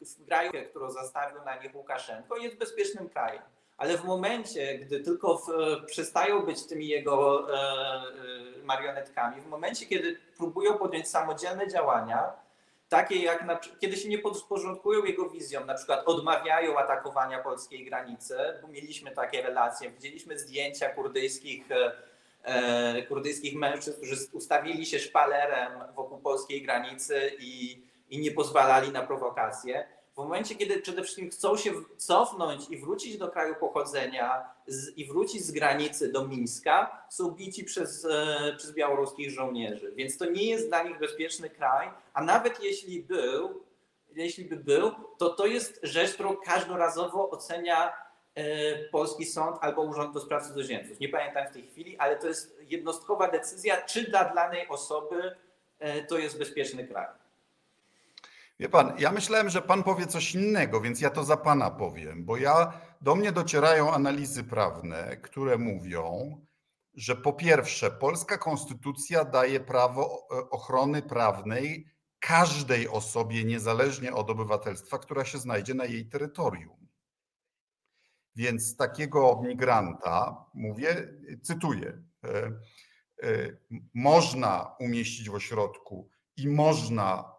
w 0.02 0.26
grę, 0.26 0.66
którą 0.70 0.92
zastawił 0.92 1.44
na 1.46 1.64
nich 1.64 1.76
Łukaszenko, 1.76 2.38
jest 2.38 2.58
bezpiecznym 2.58 3.10
krajem. 3.10 3.44
Ale 3.78 3.98
w 3.98 4.04
momencie, 4.04 4.80
gdy 4.80 5.00
tylko 5.00 5.38
w, 5.38 5.46
przestają 5.86 6.46
być 6.46 6.68
tymi 6.68 6.88
jego 6.88 7.48
e, 7.50 7.62
e, 7.62 8.64
marionetkami, 8.64 9.42
w 9.42 9.48
momencie, 9.48 9.86
kiedy 9.86 10.20
próbują 10.38 10.78
podjąć 10.78 11.08
samodzielne 11.08 11.68
działania, 11.68 12.49
takie 12.90 13.16
jak 13.16 13.46
na, 13.46 13.60
kiedy 13.80 13.98
się 13.98 14.10
nie 14.10 14.18
podporządkują 14.18 15.06
jego 15.06 15.30
wizjom, 15.30 15.66
na 15.66 15.74
przykład 15.74 16.04
odmawiają 16.06 16.78
atakowania 16.78 17.44
polskiej 17.44 17.86
granicy, 17.86 18.38
bo 18.62 18.68
mieliśmy 18.68 19.12
takie 19.12 19.42
relacje, 19.42 19.92
widzieliśmy 19.92 20.40
zdjęcia 20.40 20.90
kurdyjskich, 20.90 21.72
e, 21.72 21.92
e, 22.44 23.04
kurdyjskich 23.04 23.56
mężczyzn, 23.56 23.98
którzy 23.98 24.16
ustawili 24.32 24.86
się 24.86 25.00
szpalerem 25.00 25.72
wokół 25.96 26.18
polskiej 26.18 26.62
granicy 26.62 27.32
i, 27.40 27.84
i 28.10 28.20
nie 28.20 28.32
pozwalali 28.32 28.92
na 28.92 29.02
prowokacje 29.02 29.99
w 30.20 30.22
momencie, 30.22 30.56
kiedy 30.56 30.82
przede 30.82 31.04
wszystkim 31.04 31.30
chcą 31.30 31.58
się 31.58 31.72
cofnąć 31.98 32.70
i 32.70 32.78
wrócić 32.78 33.18
do 33.18 33.28
kraju 33.28 33.56
pochodzenia 33.56 34.50
z, 34.68 34.98
i 34.98 35.06
wrócić 35.06 35.46
z 35.46 35.52
granicy 35.52 36.12
do 36.12 36.28
Mińska, 36.28 37.06
są 37.10 37.32
bici 37.32 37.64
przez, 37.64 38.06
e, 38.06 38.54
przez 38.58 38.74
białoruskich 38.74 39.32
żołnierzy. 39.32 39.92
Więc 39.96 40.18
to 40.18 40.26
nie 40.26 40.46
jest 40.46 40.68
dla 40.68 40.84
nich 40.84 41.00
bezpieczny 41.00 41.50
kraj, 41.50 41.90
a 42.14 42.24
nawet 42.24 42.64
jeśli 42.64 43.04
był, 43.04 43.64
jeśli 44.16 44.46
by 44.46 44.56
był, 44.56 44.92
to 45.18 45.30
to 45.30 45.46
jest 45.46 45.80
rzecz, 45.84 46.14
którą 46.14 46.38
każdorazowo 46.38 47.30
ocenia 47.30 47.94
e, 48.36 48.44
polski 48.84 49.26
sąd 49.26 49.58
albo 49.62 49.82
Urząd 49.82 50.14
do 50.14 50.20
Spraw 50.20 50.48
Cudzoziemców. 50.48 51.00
Nie 51.00 51.10
pamiętam 51.10 51.48
w 51.48 51.54
tej 51.54 51.64
chwili, 51.64 51.98
ale 51.98 52.16
to 52.16 52.28
jest 52.28 52.58
jednostkowa 52.62 53.32
decyzja, 53.32 53.82
czy 53.82 54.04
dla 54.04 54.34
danej 54.34 54.68
osoby 54.68 55.36
e, 55.80 56.04
to 56.04 56.18
jest 56.18 56.40
bezpieczny 56.40 56.88
kraj. 56.88 57.19
Wie 58.60 58.70
pan, 58.70 58.94
ja 58.98 59.12
myślałem, 59.12 59.50
że 59.50 59.62
pan 59.62 59.84
powie 59.84 60.08
coś 60.08 60.36
innego, 60.36 60.82
więc 60.82 61.02
ja 61.02 61.10
to 61.10 61.24
za 61.24 61.38
pana 61.38 61.72
powiem, 61.72 62.26
bo 62.26 62.38
ja 62.38 62.82
do 63.02 63.16
mnie 63.16 63.32
docierają 63.32 63.94
analizy 63.94 64.44
prawne, 64.44 65.18
które 65.18 65.58
mówią, 65.58 66.38
że 66.94 67.16
po 67.16 67.34
pierwsze, 67.34 67.92
polska 67.92 68.38
konstytucja 68.38 69.26
daje 69.26 69.60
prawo 69.60 70.28
e, 70.32 70.50
ochrony 70.50 71.02
prawnej 71.02 71.88
każdej 72.20 72.88
osobie, 72.88 73.44
niezależnie 73.44 74.14
od 74.14 74.30
obywatelstwa, 74.30 74.98
która 74.98 75.26
się 75.26 75.38
znajdzie 75.38 75.74
na 75.74 75.86
jej 75.86 76.10
terytorium. 76.10 76.88
Więc 78.36 78.78
takiego 78.78 79.42
migranta, 79.44 80.46
mówię, 80.54 81.08
cytuję, 81.42 82.04
e, 82.24 82.30
e, 83.24 83.58
można 83.94 84.76
umieścić 84.80 85.30
w 85.30 85.36
ośrodku 85.36 86.10
i 86.38 86.48
można 86.48 87.39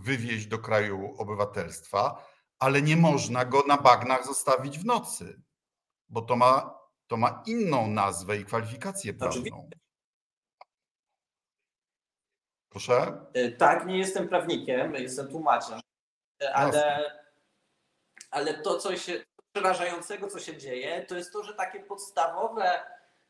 wywieźć 0.00 0.46
do 0.46 0.58
kraju 0.58 1.14
obywatelstwa, 1.18 2.26
ale 2.58 2.82
nie 2.82 2.96
można 2.96 3.44
go 3.44 3.62
na 3.66 3.76
bagnach 3.76 4.26
zostawić 4.26 4.78
w 4.78 4.84
nocy, 4.84 5.42
bo 6.08 6.22
to 6.22 6.36
ma, 6.36 6.78
to 7.06 7.16
ma 7.16 7.42
inną 7.46 7.86
nazwę 7.86 8.36
i 8.36 8.44
kwalifikację 8.44 9.14
prawną. 9.14 9.70
Proszę? 12.68 13.26
E, 13.34 13.50
tak, 13.50 13.86
nie 13.86 13.98
jestem 13.98 14.28
prawnikiem, 14.28 14.94
jestem 14.94 15.28
tłumaczem, 15.28 15.80
ale, 16.54 17.10
ale 18.30 18.54
to, 18.54 18.78
co 18.78 18.96
się 18.96 19.24
przerażającego, 19.52 20.28
co 20.28 20.38
się 20.38 20.56
dzieje, 20.56 21.06
to 21.06 21.16
jest 21.16 21.32
to, 21.32 21.44
że 21.44 21.54
takie 21.54 21.80
podstawowe 21.80 22.80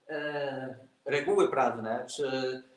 e, 0.09 0.79
reguły 1.05 1.51
prawne, 1.51 2.07
czy, 2.17 2.27
e, 2.27 2.76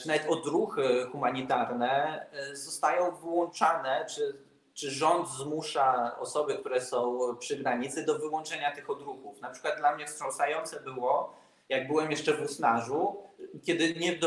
czy 0.00 0.08
nawet 0.08 0.26
odruchy 0.28 1.06
humanitarne 1.12 2.26
e, 2.32 2.56
zostają 2.56 3.16
wyłączane, 3.16 4.06
czy, 4.14 4.36
czy 4.74 4.90
rząd 4.90 5.28
zmusza 5.28 6.16
osoby, 6.18 6.54
które 6.54 6.80
są 6.80 7.18
przy 7.38 7.56
granicy 7.56 8.04
do 8.04 8.18
wyłączenia 8.18 8.74
tych 8.74 8.90
odruchów. 8.90 9.40
Na 9.40 9.50
przykład 9.50 9.78
dla 9.78 9.94
mnie 9.94 10.06
wstrząsające 10.06 10.80
było, 10.80 11.36
jak 11.68 11.88
byłem 11.88 12.10
jeszcze 12.10 12.34
w 12.34 12.42
Usnarzu, 12.42 13.22
kiedy 13.64 13.94
nie 13.94 14.20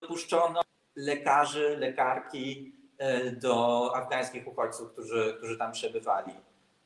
dopuszczono 0.00 0.60
lekarzy, 0.96 1.76
lekarki 1.76 2.74
e, 2.98 3.30
do 3.30 3.90
afgańskich 3.96 4.48
uchodźców, 4.48 4.92
którzy, 4.92 5.34
którzy 5.38 5.58
tam 5.58 5.72
przebywali. 5.72 6.34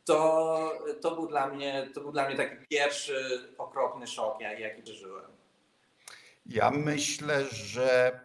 To, 0.04 0.72
to, 1.00 1.14
był 1.14 1.26
dla 1.26 1.46
mnie, 1.46 1.90
to 1.94 2.00
był 2.00 2.12
dla 2.12 2.26
mnie 2.28 2.36
taki 2.36 2.66
pierwszy 2.68 3.48
okropny 3.58 4.06
szok, 4.06 4.40
jaki 4.40 4.82
przeżyłem. 4.82 5.33
Ja 6.46 6.70
myślę, 6.70 7.44
że 7.50 8.20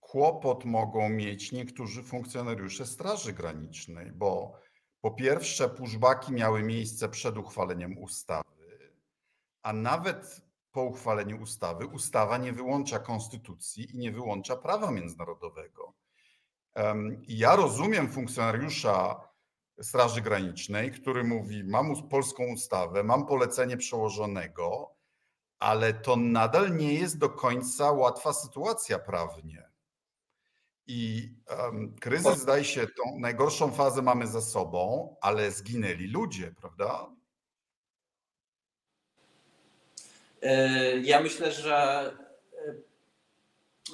kłopot 0.00 0.64
mogą 0.64 1.08
mieć 1.08 1.52
niektórzy 1.52 2.02
funkcjonariusze 2.02 2.86
Straży 2.86 3.32
Granicznej, 3.32 4.12
bo 4.12 4.52
po 5.00 5.10
pierwsze, 5.10 5.68
pushbacki 5.68 6.32
miały 6.32 6.62
miejsce 6.62 7.08
przed 7.08 7.36
uchwaleniem 7.36 7.98
ustawy, 7.98 8.92
a 9.62 9.72
nawet 9.72 10.40
po 10.72 10.82
uchwaleniu 10.82 11.42
ustawy, 11.42 11.86
ustawa 11.86 12.38
nie 12.38 12.52
wyłącza 12.52 12.98
konstytucji 12.98 13.90
i 13.94 13.98
nie 13.98 14.12
wyłącza 14.12 14.56
prawa 14.56 14.90
międzynarodowego. 14.90 15.94
Ja 17.28 17.56
rozumiem 17.56 18.12
funkcjonariusza 18.12 19.20
Straży 19.80 20.20
Granicznej, 20.20 20.90
który 20.90 21.24
mówi: 21.24 21.64
Mam 21.64 22.08
polską 22.08 22.44
ustawę, 22.52 23.04
mam 23.04 23.26
polecenie 23.26 23.76
przełożonego, 23.76 24.94
ale 25.60 25.94
to 25.94 26.16
nadal 26.16 26.76
nie 26.76 26.94
jest 26.94 27.18
do 27.18 27.30
końca 27.30 27.92
łatwa 27.92 28.32
sytuacja 28.32 28.98
prawnie. 28.98 29.70
I 30.86 31.32
um, 31.58 31.96
kryzys, 32.00 32.38
zdaje 32.38 32.64
się, 32.64 32.86
tą 32.86 33.18
najgorszą 33.18 33.72
fazę 33.72 34.02
mamy 34.02 34.26
za 34.26 34.40
sobą, 34.40 35.16
ale 35.20 35.50
zginęli 35.50 36.06
ludzie, 36.06 36.54
prawda? 36.60 37.06
E, 40.42 40.98
ja 40.98 41.20
myślę, 41.20 41.52
że 41.52 42.10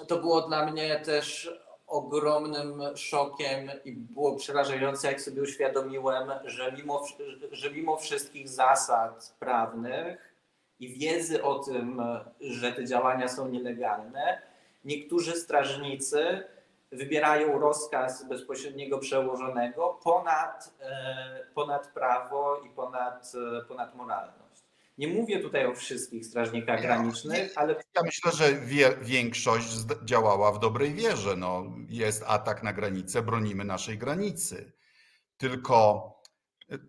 e, 0.01 0.05
to 0.07 0.19
było 0.19 0.49
dla 0.49 0.67
mnie 0.67 1.01
też 1.01 1.51
ogromnym 1.87 2.83
szokiem 2.97 3.71
i 3.85 3.93
było 3.93 4.37
przerażające, 4.37 5.09
jak 5.09 5.21
sobie 5.21 5.43
uświadomiłem, 5.43 6.31
że 6.45 6.73
mimo, 6.73 7.07
że 7.53 7.71
mimo 7.71 7.97
wszystkich 7.97 8.49
zasad 8.49 9.37
prawnych 9.39 10.26
i 10.81 10.99
wiedzy 10.99 11.43
o 11.43 11.59
tym, 11.59 12.03
że 12.41 12.73
te 12.73 12.85
działania 12.85 13.29
są 13.29 13.49
nielegalne, 13.49 14.43
niektórzy 14.85 15.33
strażnicy 15.33 16.45
wybierają 16.93 17.59
rozkaz 17.59 18.29
bezpośredniego 18.29 18.99
przełożonego 18.99 20.01
ponad, 20.05 20.75
e, 20.81 21.47
ponad 21.55 21.87
prawo 21.87 22.57
i 22.57 22.71
ponad, 22.71 23.33
ponad 23.69 23.95
moralność. 23.95 24.47
Nie 24.99 25.09
mówię 25.09 25.41
tutaj 25.41 25.67
o 25.67 25.75
wszystkich 25.75 26.27
strażnikach 26.27 26.83
granicznych, 26.83 27.53
ale. 27.57 27.77
Ja 27.97 28.03
myślę, 28.03 28.33
że 28.33 28.53
wie, 28.55 28.97
większość 29.03 29.69
działała 30.05 30.53
w 30.53 30.59
dobrej 30.59 30.95
wierze. 30.95 31.37
No, 31.37 31.65
jest 31.89 32.25
atak 32.27 32.63
na 32.63 32.73
granicę, 32.73 33.23
bronimy 33.23 33.65
naszej 33.65 33.99
granicy. 33.99 34.73
Tylko, 35.37 36.11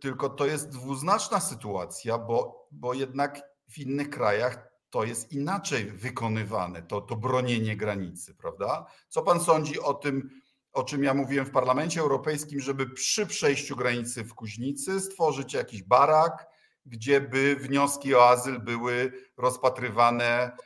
tylko 0.01 0.29
to 0.29 0.46
jest 0.46 0.70
dwuznaczna 0.70 1.39
sytuacja, 1.39 2.17
bo, 2.17 2.67
bo 2.72 2.94
jednak 2.94 3.41
w 3.70 3.78
innych 3.78 4.10
krajach 4.10 4.68
to 4.90 5.04
jest 5.04 5.34
inaczej 5.34 5.86
wykonywane, 5.86 6.82
to, 6.82 7.02
to 7.02 7.15
bronienie 7.15 7.78
granicy, 7.78 8.36
prawda? 8.36 8.86
Co 9.10 9.22
pan 9.22 9.39
sądzi 9.39 9.80
o 9.80 9.94
tym, 9.94 10.30
o 10.74 10.84
czym 10.84 11.04
ja 11.04 11.13
mówiłem 11.13 11.46
w 11.46 11.52
Parlamencie 11.52 12.02
Europejskim, 12.02 12.60
żeby 12.60 12.89
przy 12.89 13.26
przejściu 13.26 13.76
granicy 13.76 14.24
w 14.24 14.34
Kuźnicy 14.34 15.02
stworzyć 15.02 15.54
jakiś 15.54 15.84
barak, 15.84 16.48
gdzie 16.86 17.22
by 17.22 17.56
wnioski 17.56 18.15
o 18.15 18.30
azyl 18.30 18.60
były 18.60 19.12
rozpatrywane 19.38 20.58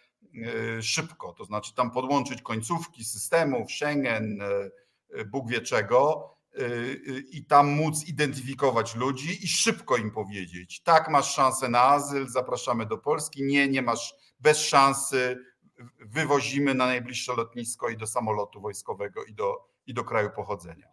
e, 0.77 0.81
szybko, 0.81 1.33
to 1.33 1.45
znaczy 1.45 1.75
tam 1.75 1.91
podłączyć 1.91 2.41
końcówki 2.41 3.03
systemów, 3.03 3.71
Schengen, 3.71 4.41
e, 4.41 4.45
e, 5.19 5.25
Bóg 5.25 5.49
wie 5.49 5.61
czego 5.61 6.31
i 7.31 7.45
tam 7.45 7.67
móc 7.67 8.07
identyfikować 8.07 8.95
ludzi 8.95 9.45
i 9.45 9.47
szybko 9.47 9.97
im 9.97 10.11
powiedzieć, 10.11 10.81
tak 10.83 11.09
masz 11.09 11.33
szansę 11.35 11.69
na 11.69 11.81
azyl, 11.81 12.27
zapraszamy 12.27 12.85
do 12.85 12.97
Polski, 12.97 13.43
nie, 13.43 13.67
nie 13.67 13.81
masz 13.81 14.15
bez 14.39 14.59
szansy, 14.59 15.37
wywozimy 15.99 16.73
na 16.73 16.85
najbliższe 16.85 17.33
lotnisko 17.35 17.89
i 17.89 17.97
do 17.97 18.07
samolotu 18.07 18.61
wojskowego 18.61 19.23
i 19.23 19.33
do, 19.33 19.67
i 19.87 19.93
do 19.93 20.03
kraju 20.03 20.29
pochodzenia. 20.35 20.87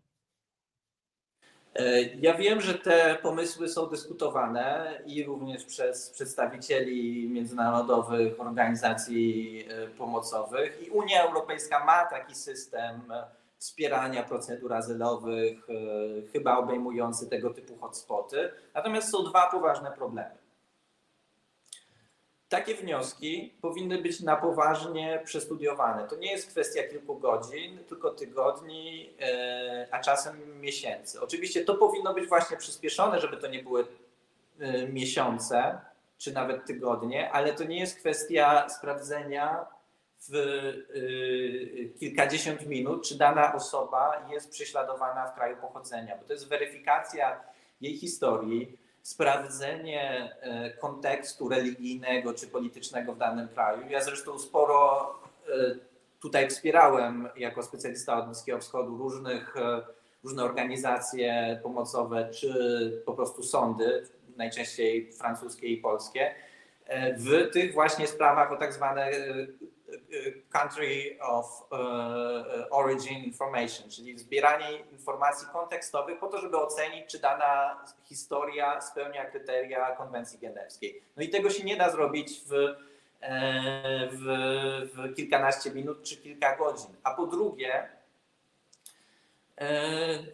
E, 1.75 2.03
ja 2.03 2.35
wiem, 2.35 2.61
że 2.61 2.75
te 2.75 3.19
pomysły 3.23 3.69
są 3.69 3.87
dyskutowane 3.87 4.99
i 5.07 5.25
również 5.25 5.65
przez 5.65 6.11
przedstawicieli 6.11 7.29
międzynarodowych 7.29 8.41
organizacji 8.41 9.65
e, 9.69 9.89
pomocowych. 9.89 10.87
I 10.87 10.91
Unia 10.91 11.23
Europejska 11.23 11.85
ma 11.85 12.05
taki 12.05 12.35
system 12.35 13.13
wspierania 13.59 14.23
procedur 14.23 14.73
azylowych, 14.73 15.71
e, 15.71 15.73
chyba 16.33 16.59
obejmujący 16.59 17.27
tego 17.27 17.51
typu 17.51 17.77
hotspoty. 17.77 18.51
Natomiast 18.75 19.11
są 19.11 19.25
dwa 19.25 19.51
poważne 19.51 19.93
problemy 19.93 20.39
takie 22.49 22.75
wnioski 22.75 23.55
powinny 23.61 24.03
być 24.03 24.21
na 24.21 24.37
poważnie 24.37 25.23
przestudiowane. 25.25 26.09
To 26.09 26.17
nie 26.17 26.31
jest 26.31 26.51
kwestia 26.51 26.83
kilku 26.91 27.19
godzin, 27.19 27.79
tylko 27.89 28.11
tygodni, 28.11 29.11
e, 29.21 29.89
a 29.91 30.01
czasem 30.01 30.61
miesięcy. 30.61 31.21
Oczywiście 31.21 31.65
to 31.65 31.75
powinno 31.75 32.15
być 32.15 32.29
właśnie 32.29 32.57
przyspieszone, 32.57 33.21
żeby 33.21 33.37
to 33.37 33.47
nie 33.47 33.63
były 33.63 33.87
e, 34.61 34.89
miesiące 34.89 35.81
czy 36.19 36.33
nawet 36.33 36.67
tygodnie, 36.67 37.33
ale 37.33 37.53
to 37.53 37.65
nie 37.65 37.81
jest 37.81 37.99
kwestia 37.99 38.69
sprawdzenia 38.69 39.67
w 40.21 40.35
e, 40.35 41.99
kilkadziesiąt 41.99 42.67
minut, 42.67 43.09
czy 43.09 43.19
dana 43.19 43.55
osoba 43.55 44.27
jest 44.31 44.51
prześladowana 44.51 45.27
w 45.27 45.35
kraju 45.35 45.57
pochodzenia, 45.57 46.17
bo 46.17 46.25
to 46.25 46.33
jest 46.33 46.49
weryfikacja 46.49 47.41
jej 47.81 47.97
historii, 47.97 48.79
sprawdzenie 49.03 50.37
e, 50.41 50.71
kontekstu 50.71 51.49
religijnego 51.49 52.35
czy 52.35 52.47
politycznego 52.47 53.13
w 53.13 53.19
danym 53.19 53.49
kraju. 53.49 53.83
Ja 53.89 54.03
zresztą 54.03 54.39
sporo 54.39 55.15
tutaj 56.21 56.49
wspierałem 56.49 57.29
jako 57.37 57.63
specjalista 57.63 58.19
od 58.19 58.27
Bliskiego 58.27 58.59
Wschodu 58.59 58.97
różnych, 58.97 59.55
różne 60.25 60.45
organizacje 60.45 61.61
pomocowe 61.63 62.31
czy 62.31 63.03
po 63.07 63.13
prostu 63.13 63.43
sądy, 63.43 64.07
najczęściej 64.37 65.13
francuskie 65.13 65.67
i 65.67 65.77
polskie, 65.77 66.35
w 67.19 67.51
tych 67.53 67.75
właśnie 67.75 68.07
sprawach 68.07 68.53
o 68.53 68.57
tak 68.57 68.73
zwane 68.73 69.11
country 70.51 71.19
of 71.21 71.63
origin 72.71 73.25
information, 73.25 73.91
czyli 73.91 74.19
zbieranie 74.19 74.79
informacji 74.79 75.49
kontekstowych 75.53 76.19
po 76.19 76.27
to, 76.29 76.39
żeby 76.39 76.57
ocenić, 76.57 77.07
czy 77.07 77.19
dana 77.19 77.85
historia 78.05 78.81
spełnia 78.81 79.25
kryteria 79.25 79.97
konwencji 79.97 80.39
genewskiej. 80.39 81.03
No 81.17 81.23
i 81.23 81.29
tego 81.29 81.51
się 81.51 81.65
nie 81.65 81.77
da 81.77 81.91
zrobić 81.91 82.41
w, 82.41 82.77
w, 84.13 84.25
w 84.95 85.15
kilkanaście 85.15 85.71
minut 85.71 86.03
czy 86.03 86.17
kilka 86.17 86.57
godzin. 86.57 86.91
A 87.03 87.15
po 87.15 87.27
drugie, 87.27 87.89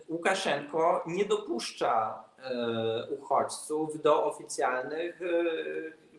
Łukaszenko 0.08 1.04
nie 1.06 1.24
dopuszcza 1.24 2.24
uchodźców 3.10 4.02
do 4.02 4.24
oficjalnych 4.24 5.20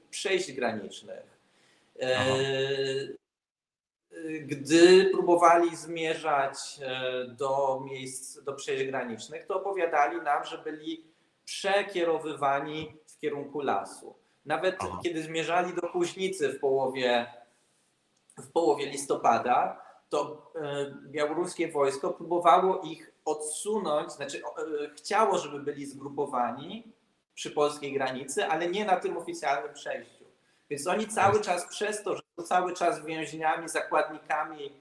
przejść 0.10 0.52
granicznych. 0.52 1.36
Aha. 2.04 2.26
Gdy 4.42 5.10
próbowali 5.14 5.76
zmierzać 5.76 6.80
do 7.28 7.82
miejsc, 7.86 8.44
do 8.44 8.54
przejść 8.54 8.86
granicznych, 8.86 9.46
to 9.46 9.56
opowiadali 9.56 10.22
nam, 10.22 10.46
że 10.46 10.58
byli 10.58 11.04
przekierowywani 11.46 12.98
w 13.08 13.18
kierunku 13.18 13.62
lasu. 13.62 14.16
Nawet 14.46 14.76
Aha. 14.80 15.00
kiedy 15.04 15.24
zmierzali 15.24 15.74
do 15.74 15.82
Kuźnicy 15.82 16.50
w 16.50 16.60
połowie, 16.60 17.34
w 18.38 18.52
połowie 18.52 18.86
listopada, 18.86 19.86
to 20.10 20.52
białoruskie 21.08 21.72
wojsko 21.72 22.14
próbowało 22.14 22.82
ich 22.82 23.12
odsunąć, 23.26 24.12
znaczy 24.12 24.42
chciało, 24.96 25.38
żeby 25.38 25.60
byli 25.60 25.86
zgrupowani 25.86 26.84
przy 27.34 27.52
polskiej 27.52 27.94
granicy, 27.94 28.46
ale 28.46 28.68
nie 28.68 28.86
na 28.86 28.96
tym 28.96 29.18
oficjalnym 29.18 29.74
przejściu. 29.74 30.25
Więc 30.70 30.88
oni 30.88 31.08
cały 31.08 31.42
czas 31.42 31.66
przez 31.70 32.04
to, 32.04 32.16
że 32.16 32.22
są 32.40 32.46
cały 32.46 32.74
czas 32.74 33.06
więźniami, 33.06 33.70
zakładnikami 33.70 34.72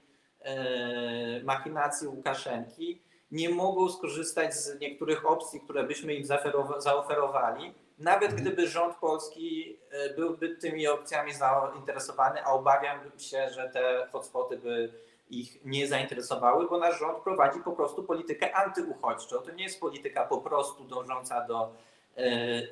e, 0.41 1.43
machinacji 1.43 2.07
Łukaszenki, 2.07 3.01
nie 3.31 3.49
mogą 3.49 3.89
skorzystać 3.89 4.55
z 4.55 4.79
niektórych 4.79 5.25
opcji, 5.25 5.61
które 5.61 5.83
byśmy 5.83 6.13
im 6.13 6.23
zaoferowa- 6.23 6.81
zaoferowali, 6.81 7.73
nawet 7.99 8.29
Mhm. 8.31 8.41
gdyby 8.43 8.67
rząd 8.67 8.95
polski 8.95 9.79
e, 9.91 10.13
byłby 10.13 10.49
tymi 10.57 10.87
opcjami 10.87 11.31
zainteresowany, 11.33 12.43
a 12.45 12.51
obawiam 12.51 12.99
się, 13.17 13.49
że 13.49 13.69
te 13.69 14.07
hotspoty 14.11 14.57
by 14.57 14.93
ich 15.29 15.65
nie 15.65 15.87
zainteresowały, 15.87 16.67
bo 16.67 16.77
nasz 16.77 16.99
rząd 16.99 17.17
prowadzi 17.23 17.59
po 17.59 17.71
prostu 17.71 18.03
politykę 18.03 18.55
antyuchodźczą. 18.55 19.37
To 19.37 19.51
nie 19.51 19.63
jest 19.63 19.79
polityka 19.79 20.23
po 20.25 20.37
prostu 20.37 20.83
dążąca 20.83 21.41
do 21.41 21.71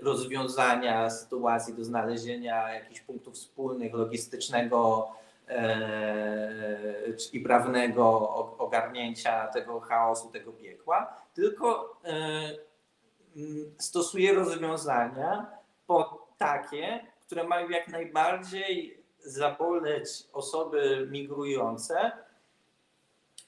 rozwiązania 0.02 1.10
sytuacji, 1.10 1.74
do 1.74 1.84
znalezienia 1.84 2.74
jakichś 2.74 3.02
punktów 3.02 3.34
wspólnych, 3.34 3.94
logistycznego 3.94 5.12
e, 5.48 6.90
i 7.34 7.40
prawnego 7.40 8.30
ogarnięcia 8.58 9.48
tego 9.48 9.80
chaosu, 9.80 10.30
tego 10.30 10.52
piekła, 10.52 11.18
tylko 11.34 11.98
e, 12.06 12.12
stosuje 13.78 14.34
rozwiązania 14.34 15.48
po 15.88 16.28
takie, 16.38 17.06
które 17.26 17.44
mają 17.44 17.70
jak 17.70 17.88
najbardziej 17.88 19.04
zaboleć 19.20 20.10
osoby 20.34 21.08
migrujące 21.12 22.12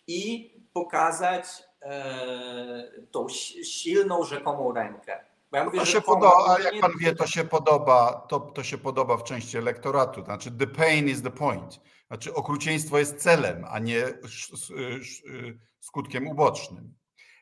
i 0.07 0.51
pokazać 0.73 1.45
e, 1.81 2.83
tą 3.11 3.29
si- 3.29 3.65
silną 3.65 4.23
rzekomą 4.23 4.73
rękę. 4.73 5.19
Ja 5.55 5.63
mówię, 5.63 5.79
To 5.79 5.85
się 5.85 6.01
podoba, 6.01 6.45
a 6.47 6.59
jak 6.59 6.79
pan 6.81 6.91
wie, 6.99 7.15
to 7.15 7.27
się 7.27 7.43
podoba, 7.43 8.25
to, 8.29 8.39
to 8.39 8.63
się 8.63 8.77
podoba 8.77 9.17
w 9.17 9.23
części 9.23 9.57
elektoratu. 9.57 10.23
Znaczy, 10.25 10.51
the 10.51 10.67
pain 10.67 11.09
is 11.09 11.21
the 11.21 11.31
point. 11.31 11.79
Znaczy, 12.07 12.33
okrucieństwo 12.33 12.99
jest 12.99 13.17
celem, 13.17 13.65
a 13.69 13.79
nie 13.79 14.03
skutkiem 15.79 16.27
ubocznym. 16.27 16.93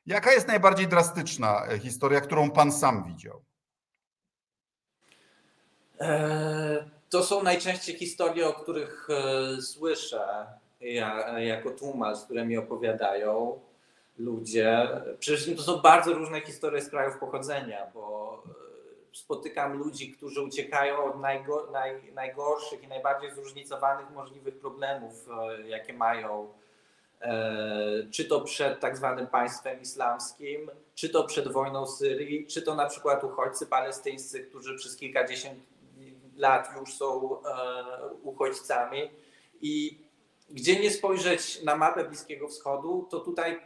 Jaka 0.05 0.31
jest 0.31 0.47
najbardziej 0.47 0.87
drastyczna 0.87 1.65
e, 1.65 1.79
historia, 1.79 2.21
którą 2.21 2.51
pan 2.51 2.71
sam 2.71 3.03
widział? 3.03 3.43
E, 6.01 6.89
To 7.09 7.23
są 7.23 7.43
najczęściej 7.43 7.97
historie, 7.97 8.47
o 8.47 8.53
których 8.53 9.07
e, 9.09 9.61
słyszę 9.61 10.47
ja, 10.79 11.39
jako 11.39 11.69
tłumacz, 11.71 12.17
które 12.25 12.45
mi 12.45 12.57
opowiadają 12.57 13.59
ludzie. 14.17 14.87
Przecież 15.19 15.55
to 15.57 15.63
są 15.63 15.81
bardzo 15.81 16.13
różne 16.13 16.41
historie 16.41 16.81
z 16.81 16.89
krajów 16.89 17.17
pochodzenia, 17.17 17.87
bo 17.93 18.43
e, 18.45 19.15
spotykam 19.15 19.77
ludzi, 19.77 20.11
którzy 20.11 20.41
uciekają 20.41 21.03
od 21.03 21.19
najgo, 21.19 21.69
naj, 21.71 22.13
najgorszych 22.13 22.83
i 22.83 22.87
najbardziej 22.87 23.31
zróżnicowanych 23.31 24.09
możliwych 24.11 24.59
problemów, 24.59 25.27
e, 25.29 25.67
jakie 25.67 25.93
mają. 25.93 26.53
E, 27.21 27.53
Czy 28.11 28.25
to 28.25 28.41
przed 28.41 28.79
tak 28.79 28.97
zwanym 28.97 29.27
państwem 29.27 29.81
islamskim, 29.81 30.71
czy 30.95 31.09
to 31.09 31.23
przed 31.23 31.51
wojną 31.51 31.87
Syrii, 31.87 32.47
czy 32.47 32.61
to 32.61 32.75
na 32.75 32.85
przykład 32.89 33.23
uchodźcy 33.23 33.65
palestyńscy, 33.65 34.39
którzy 34.39 34.77
przez 34.77 34.97
kilkadziesiąt 34.97 35.59
lat 36.37 36.69
już 36.79 36.93
są 36.93 37.37
uchodźcami. 38.23 39.11
I 39.61 39.99
gdzie 40.49 40.79
nie 40.79 40.91
spojrzeć 40.91 41.63
na 41.63 41.75
mapę 41.75 42.05
Bliskiego 42.05 42.47
Wschodu, 42.47 43.07
to 43.11 43.19
tutaj 43.19 43.59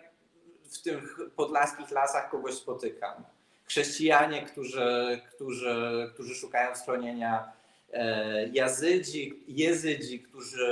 w 0.69 0.81
tych 0.81 1.17
podlaskich 1.35 1.91
lasach 1.91 2.29
kogoś 2.29 2.53
spotykam. 2.53 3.23
Chrześcijanie, 3.65 4.45
którzy, 4.45 5.21
którzy, 5.35 6.09
którzy 6.13 6.35
szukają 6.35 6.75
schronienia, 6.75 7.51
e, 7.93 8.47
jazydzi, 8.47 9.43
jezydzi, 9.47 10.19
którzy 10.19 10.67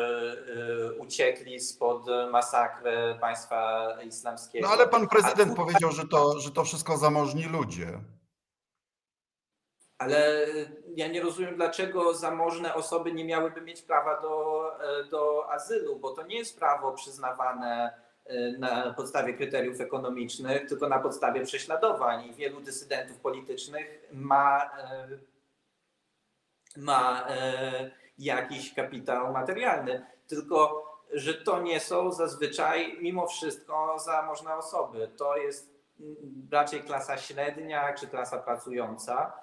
e, 0.88 0.94
uciekli 0.94 1.60
spod 1.60 2.06
masakry 2.32 3.18
państwa 3.22 3.88
islamskiego. 4.08 4.68
No 4.68 4.74
ale 4.74 4.88
pan 4.88 5.08
prezydent 5.08 5.56
powiedział, 5.56 5.92
że 5.92 6.08
to, 6.08 6.40
że 6.40 6.52
to 6.52 6.64
wszystko 6.64 6.98
zamożni 6.98 7.44
ludzie. 7.44 8.00
Ale 9.98 10.48
ja 10.96 11.08
nie 11.08 11.22
rozumiem, 11.22 11.56
dlaczego 11.56 12.14
zamożne 12.14 12.74
osoby 12.74 13.14
nie 13.14 13.26
miałyby 13.26 13.62
mieć 13.62 13.82
prawa 13.82 14.22
do, 14.22 14.72
e, 14.80 15.04
do 15.04 15.52
azylu, 15.52 16.00
bo 16.00 16.12
to 16.12 16.24
nie 16.24 16.38
jest 16.38 16.60
prawo 16.60 16.92
przyznawane 16.92 17.94
e, 17.94 17.94
na 18.60 18.94
podstawie 18.94 19.34
kryteriów 19.34 19.82
ekonomicznych, 19.82 20.70
tylko 20.70 20.90
na 20.90 21.00
podstawie 21.00 21.46
prześladowań. 21.46 22.26
I 22.26 22.34
wielu 22.34 22.62
dysydentów 22.62 23.18
politycznych 23.18 24.10
ma, 24.14 24.62
e, 24.64 25.08
ma 26.78 27.28
e, 27.30 27.92
jakiś 28.18 28.74
kapitał 28.74 29.34
materialny. 29.34 30.06
Tylko, 30.28 30.86
że 31.14 31.34
to 31.34 31.62
nie 31.62 31.80
są 31.80 32.12
zazwyczaj 32.12 32.98
mimo 33.02 33.28
wszystko 33.28 34.00
zamożne 34.00 34.56
osoby. 34.56 35.10
To 35.18 35.38
jest 35.38 35.76
raczej 36.52 36.84
klasa 36.84 37.18
średnia 37.18 37.94
czy 37.94 38.08
klasa 38.08 38.38
pracująca. 38.38 39.34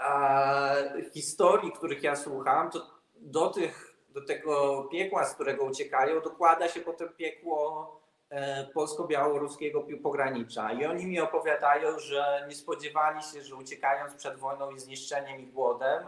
A 0.00 0.74
historii, 1.14 1.72
których 1.72 2.02
ja 2.02 2.16
słucham, 2.16 2.70
to 2.70 2.86
do, 3.16 3.50
tych, 3.50 3.85
do 4.16 4.22
tego 4.22 4.84
piekła, 4.92 5.24
z 5.24 5.34
którego 5.34 5.64
uciekają, 5.64 6.20
dokłada 6.20 6.68
się 6.68 6.80
potem 6.80 7.08
piekło 7.08 8.00
e, 8.30 8.66
polsko-białoruskiego 8.74 9.86
pogranicza. 10.02 10.72
I 10.72 10.84
oni 10.84 11.06
mi 11.06 11.20
opowiadają, 11.20 11.98
że 11.98 12.44
nie 12.48 12.54
spodziewali 12.54 13.22
się, 13.22 13.42
że 13.42 13.54
uciekając 13.54 14.14
przed 14.14 14.36
wojną 14.36 14.70
i 14.70 14.80
zniszczeniem 14.80 15.40
i 15.40 15.46
głodem, 15.46 16.04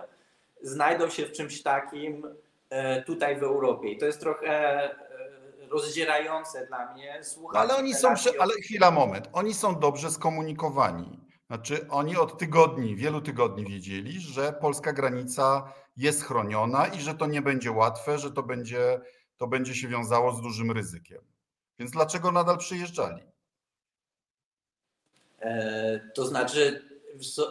znajdą 0.63 1.09
się 1.09 1.27
w 1.27 1.33
czymś 1.33 1.63
takim 1.63 2.37
e, 2.71 3.03
tutaj 3.03 3.37
w 3.37 3.43
Europie. 3.43 3.89
I 3.89 3.99
to 3.99 4.07
jest 4.07 4.21
trochę 4.21 4.49
e, 4.49 4.95
rozdzierające 5.71 6.67
dla 6.67 6.95
mnie. 6.95 7.25
Słuchać 7.25 7.55
No, 7.55 7.61
ale 7.61 7.77
oni 7.77 7.95
są, 7.95 8.15
ale 8.41 8.55
chwila, 8.55 8.91
moment. 8.91 9.29
Oni 9.33 9.55
są 9.55 9.79
dobrze 9.79 10.11
skomunikowani. 10.11 11.28
Znaczy, 11.49 11.87
oni 11.91 12.17
od 12.17 12.39
tygodni, 12.39 12.97
wielu 12.97 13.21
tygodni 13.21 13.65
wiedzieli, 13.65 14.21
że 14.21 14.53
polska 14.53 14.93
granica 14.93 15.73
jest 15.97 16.25
chroniona 16.25 16.87
i 16.87 17.01
że 17.01 17.15
to 17.15 17.27
nie 17.27 17.43
będzie 17.43 17.73
łatwe, 17.73 18.19
że 18.19 18.31
to 18.31 18.43
będzie, 18.43 19.01
to 19.37 19.47
będzie 19.47 19.75
się 19.75 19.89
wiązało 19.89 20.33
z 20.33 20.41
dużym 20.43 20.71
ryzykiem. 20.71 21.23
Więc 21.79 21.91
dlaczego 21.91 22.33
nadal 22.33 22.59
przyjeżdżali? 22.59 23.23
E, 25.41 26.11
To 26.15 26.27
znaczy, 26.27 26.83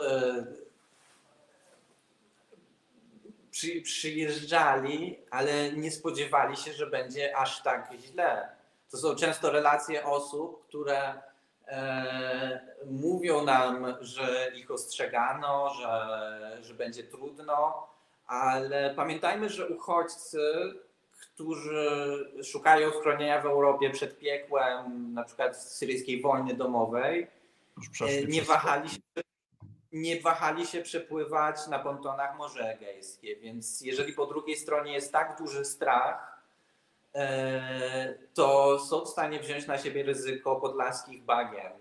e, 0.07 0.45
przy, 3.51 3.81
przyjeżdżali, 3.81 5.19
ale 5.31 5.73
nie 5.73 5.91
spodziewali 5.91 6.57
się, 6.57 6.73
że 6.73 6.87
będzie 6.87 7.37
aż 7.37 7.63
tak 7.63 7.91
źle. 7.99 8.49
To 8.91 8.97
są 8.97 9.15
często 9.15 9.51
relacje 9.51 10.05
osób, 10.05 10.67
które 10.67 11.21
mówią 12.85 13.45
nam, 13.45 13.95
że 14.01 14.51
ich 14.55 14.71
ostrzegano, 14.71 15.73
że, 15.73 16.57
że 16.61 16.73
będzie 16.73 17.03
trudno, 17.03 17.87
ale 18.27 18.93
pamiętajmy, 18.95 19.49
że 19.49 19.67
uchodźcy, 19.67 20.41
którzy 21.21 22.25
szukają 22.43 22.91
schronienia 22.91 23.41
w 23.41 23.45
Europie 23.45 23.89
przed 23.89 24.19
piekłem, 24.19 25.13
na 25.13 25.23
przykład 25.23 25.57
syryjskiej 25.57 26.21
wojny 26.21 26.53
domowej, 26.53 27.27
E, 28.01 28.25
nie 28.25 28.41
wahali, 28.41 28.89
się, 28.89 28.99
nie 29.91 30.21
wahali 30.21 30.67
się 30.67 30.81
przepływać 30.81 31.67
na 31.67 31.79
pontonach 31.79 32.37
Morze 32.37 32.61
Egejskie, 32.61 33.35
więc 33.35 33.81
jeżeli 33.81 34.13
po 34.13 34.25
drugiej 34.25 34.55
stronie 34.55 34.93
jest 34.93 35.11
tak 35.11 35.37
duży 35.37 35.65
strach, 35.65 36.15
e, 36.15 36.36
to 38.33 38.79
są 38.79 39.05
w 39.05 39.09
stanie 39.09 39.39
wziąć 39.39 39.67
na 39.67 39.77
siebie 39.77 40.03
ryzyko 40.03 40.55
podlaskich 40.55 41.23
bagien. 41.23 41.71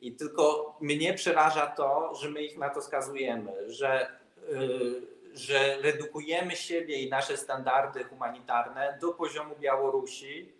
I 0.00 0.12
tylko 0.12 0.76
mnie 0.80 1.14
przeraża 1.14 1.66
to, 1.66 2.14
że 2.14 2.30
my 2.30 2.42
ich 2.42 2.58
na 2.58 2.70
to 2.70 2.82
skazujemy, 2.82 3.72
że, 3.72 4.10
y, 4.52 5.02
że 5.34 5.76
redukujemy 5.82 6.56
siebie 6.56 7.02
i 7.02 7.10
nasze 7.10 7.36
standardy 7.36 8.04
humanitarne 8.04 8.98
do 9.00 9.12
poziomu 9.12 9.54
Białorusi 9.60 10.52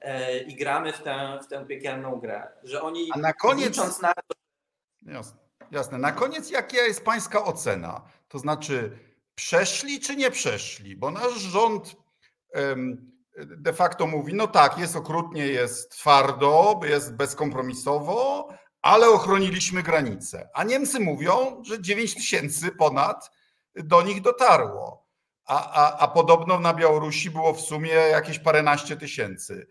e, 0.00 0.38
i 0.38 0.54
gramy 0.54 0.92
w 0.92 1.02
tę, 1.02 1.38
w 1.42 1.46
tę 1.46 1.66
piekielną 1.66 2.20
grę. 2.20 2.48
Że 2.64 2.82
oni 2.82 3.08
A 3.12 3.18
na 3.18 3.32
koniec, 3.32 3.76
na 4.02 4.12
jasne, 5.06 5.38
jasne, 5.70 5.98
na 5.98 6.12
koniec 6.12 6.50
jaka 6.50 6.76
jest 6.76 7.04
pańska 7.04 7.44
ocena? 7.44 8.02
To 8.28 8.38
znaczy, 8.38 8.98
przeszli 9.34 10.00
czy 10.00 10.16
nie 10.16 10.30
przeszli? 10.30 10.96
Bo 10.96 11.10
nasz 11.10 11.34
rząd 11.34 11.96
em, 12.52 13.12
de 13.36 13.72
facto 13.72 14.06
mówi, 14.06 14.34
no 14.34 14.46
tak, 14.46 14.78
jest 14.78 14.96
okrutnie, 14.96 15.46
jest 15.46 15.90
twardo, 15.90 16.80
jest 16.84 17.16
bezkompromisowo, 17.16 18.48
ale 18.82 19.08
ochroniliśmy 19.08 19.82
granice. 19.82 20.48
A 20.54 20.64
Niemcy 20.64 21.00
mówią, 21.00 21.62
że 21.64 21.82
9 21.82 22.14
tysięcy 22.14 22.70
ponad 22.70 23.30
do 23.74 24.02
nich 24.02 24.20
dotarło. 24.22 25.08
A, 25.44 25.72
a, 25.72 25.98
a 25.98 26.08
podobno 26.08 26.60
na 26.60 26.74
Białorusi 26.74 27.30
było 27.30 27.52
w 27.54 27.60
sumie 27.60 27.90
jakieś 27.90 28.38
paręnaście 28.38 28.96
tysięcy. 28.96 29.66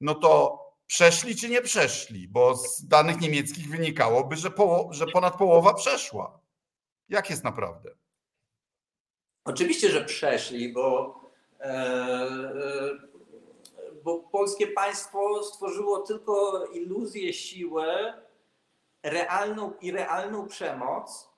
No 0.00 0.14
to 0.14 0.58
przeszli 0.86 1.36
czy 1.36 1.48
nie 1.48 1.62
przeszli? 1.62 2.28
Bo 2.28 2.56
z 2.56 2.86
danych 2.86 3.20
niemieckich 3.20 3.68
wynikałoby, 3.70 4.36
że, 4.36 4.50
poło- 4.50 4.92
że 4.92 5.06
ponad 5.06 5.36
połowa 5.36 5.74
przeszła. 5.74 6.40
Jak 7.08 7.30
jest 7.30 7.44
naprawdę? 7.44 7.90
Oczywiście, 9.44 9.90
że 9.90 10.04
przeszli, 10.04 10.72
bo, 10.72 11.14
bo 14.04 14.18
polskie 14.18 14.66
państwo 14.66 15.44
stworzyło 15.44 15.98
tylko 15.98 16.64
iluzję 16.66 17.32
siły, 17.32 17.84
realną 19.02 19.72
i 19.80 19.92
realną 19.92 20.48
przemoc, 20.48 21.28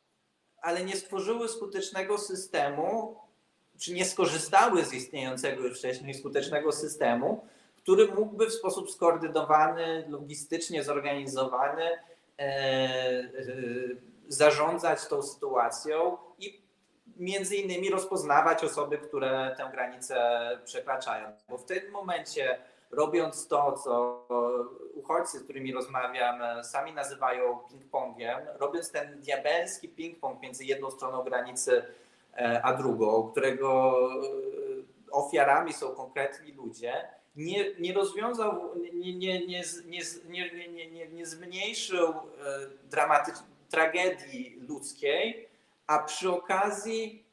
ale 0.62 0.85
nie 0.85 0.96
stworzyły 0.96 1.48
skutecznego 1.48 2.18
systemu, 2.18 3.16
czy 3.78 3.92
nie 3.92 4.04
skorzystały 4.04 4.85
z 4.85 4.92
istniejącego 4.92 5.62
już 5.62 5.78
wcześniej 5.78 6.14
skutecznego 6.14 6.72
systemu, 6.72 7.46
który 7.76 8.09
mógłby 8.09 8.46
w 8.46 8.52
sposób 8.52 8.90
skoordynowany, 8.90 10.04
logistycznie 10.09 10.85
zorganizowany 10.85 11.85
e, 11.85 11.98
e, 12.38 13.30
zarządzać 14.28 15.06
tą 15.06 15.22
sytuacją 15.22 16.16
między 17.20 17.56
innymi 17.56 17.90
rozpoznawać 17.90 18.64
osoby, 18.64 18.98
które 18.98 19.54
tę 19.56 19.68
granicę 19.72 20.40
przekraczają. 20.64 21.33
Bo 21.48 21.59
w 21.59 21.64
tym 21.64 21.90
momencie, 21.90 22.59
robiąc 22.90 23.48
to, 23.48 23.72
co 23.72 24.26
uchodźcy, 24.94 25.38
z 25.38 25.44
którymi 25.44 25.72
rozmawiam, 25.72 26.64
sami 26.64 26.92
nazywają 26.92 27.59
ping-pongiem, 27.59 28.40
robiąc 28.59 28.90
ten 28.90 29.20
diabelski 29.20 29.88
ping-pong 29.88 30.40
między 30.40 30.64
jedną 30.64 30.90
stroną 30.90 31.22
granicy 31.22 31.83
e, 32.35 32.61
a 32.64 32.74
drugą, 32.74 33.30
którego 33.30 33.98
ofiarami 35.11 35.72
są 35.72 35.94
konkretni 35.94 36.52
ludzie, 36.52 37.09
nie, 37.37 37.74
nie 37.80 37.92
rozwiązał, 37.92 38.74
nie, 38.94 39.14
nie, 39.14 39.46
nie, 39.46 39.62
nie, 39.87 40.02
nie, 40.28 40.68
nie, 40.68 40.90
nie, 40.90 41.09
nie 41.09 41.26
zmniejszył 41.26 42.14
dramatycz, 42.90 43.37
tragedii 43.70 44.61
ludzkiej, 44.68 45.49
a 45.90 45.98
przy 45.98 46.31
okazji 46.31 47.24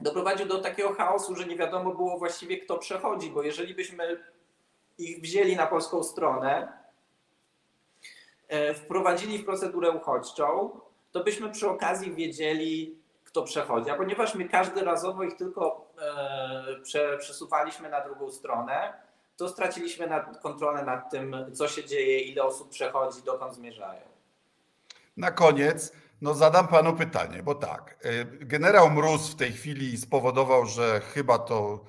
doprowadził 0.00 0.46
do 0.46 0.60
takiego 0.60 0.94
chaosu, 0.94 1.36
że 1.36 1.46
nie 1.46 1.56
wiadomo 1.56 1.94
było 1.94 2.18
właściwie 2.18 2.58
kto 2.58 2.78
przechodzi, 2.78 3.30
bo 3.30 3.42
jeżeli 3.42 3.74
byśmy 3.74 4.24
ich 4.98 5.20
wzięli 5.20 5.56
na 5.56 5.66
polską 5.66 6.02
stronę, 6.02 6.72
e, 8.48 8.74
wprowadzili 8.74 9.38
w 9.38 9.44
procedurę 9.44 9.90
uchodźczą, 9.90 10.80
to 11.12 11.24
byśmy 11.24 11.50
przy 11.50 11.68
okazji 11.68 12.14
wiedzieli, 12.14 12.98
kto 13.24 13.42
przechodzi. 13.42 13.90
A 13.90 13.94
ponieważ 13.94 14.34
my 14.34 14.48
każdorazowo 14.48 15.22
ich 15.22 15.36
tylko 15.36 15.92
e, 16.94 17.18
przesuwaliśmy 17.18 17.88
na 17.88 18.00
drugą 18.00 18.30
stronę, 18.30 18.92
to 19.36 19.48
straciliśmy 19.48 20.06
nad, 20.06 20.40
kontrolę 20.40 20.84
nad 20.84 21.10
tym, 21.10 21.36
co 21.52 21.68
się 21.68 21.84
dzieje, 21.84 22.20
ile 22.20 22.44
osób 22.44 22.70
przechodzi, 22.70 23.22
dokąd 23.22 23.54
zmierzają. 23.54 24.02
Na 25.16 25.30
koniec 25.30 26.03
no 26.24 26.34
zadam 26.34 26.68
panu 26.68 26.96
pytanie, 26.96 27.42
bo 27.42 27.54
tak, 27.54 28.06
y, 28.06 28.46
generał 28.46 28.90
Mróz 28.90 29.30
w 29.30 29.34
tej 29.34 29.52
chwili 29.52 29.96
spowodował, 29.96 30.66
że 30.66 31.00
chyba 31.00 31.38
to 31.38 31.84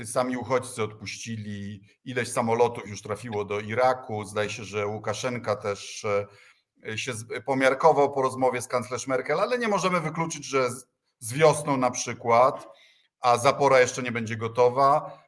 y, 0.00 0.06
sami 0.06 0.36
uchodźcy 0.36 0.82
odpuścili, 0.82 1.82
ileś 2.04 2.32
samolotów 2.32 2.88
już 2.88 3.02
trafiło 3.02 3.44
do 3.44 3.60
Iraku, 3.60 4.24
zdaje 4.24 4.50
się, 4.50 4.64
że 4.64 4.86
Łukaszenka 4.86 5.56
też 5.56 6.06
y, 6.88 6.98
się 6.98 7.12
pomiarkował 7.46 8.12
po 8.12 8.22
rozmowie 8.22 8.62
z 8.62 8.68
kanclerz 8.68 9.06
Merkel, 9.06 9.40
ale 9.40 9.58
nie 9.58 9.68
możemy 9.68 10.00
wykluczyć, 10.00 10.46
że 10.46 10.70
z 11.18 11.32
wiosną 11.32 11.76
na 11.76 11.90
przykład, 11.90 12.68
a 13.20 13.38
zapora 13.38 13.80
jeszcze 13.80 14.02
nie 14.02 14.12
będzie 14.12 14.36
gotowa, 14.36 15.18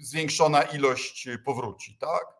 zwiększona 0.00 0.62
ilość 0.62 1.28
powróci, 1.44 1.98
tak? 2.00 2.37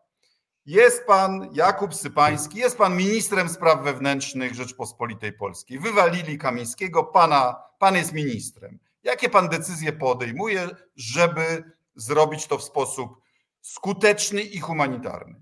Jest 0.69 1.05
pan 1.05 1.49
Jakub 1.53 1.95
Sypański, 1.95 2.57
jest 2.57 2.77
pan 2.77 2.97
ministrem 2.97 3.49
spraw 3.49 3.83
wewnętrznych 3.83 4.55
Rzeczpospolitej 4.55 5.33
Polskiej. 5.33 5.79
Wywalili 5.79 6.37
Kamińskiego, 6.37 7.03
pana, 7.03 7.55
pan 7.79 7.95
jest 7.95 8.13
ministrem. 8.13 8.79
Jakie 9.03 9.29
pan 9.29 9.49
decyzje 9.49 9.93
podejmuje, 9.93 10.69
żeby 10.95 11.63
zrobić 11.95 12.47
to 12.47 12.57
w 12.57 12.63
sposób 12.63 13.21
skuteczny 13.61 14.41
i 14.41 14.59
humanitarny? 14.59 15.41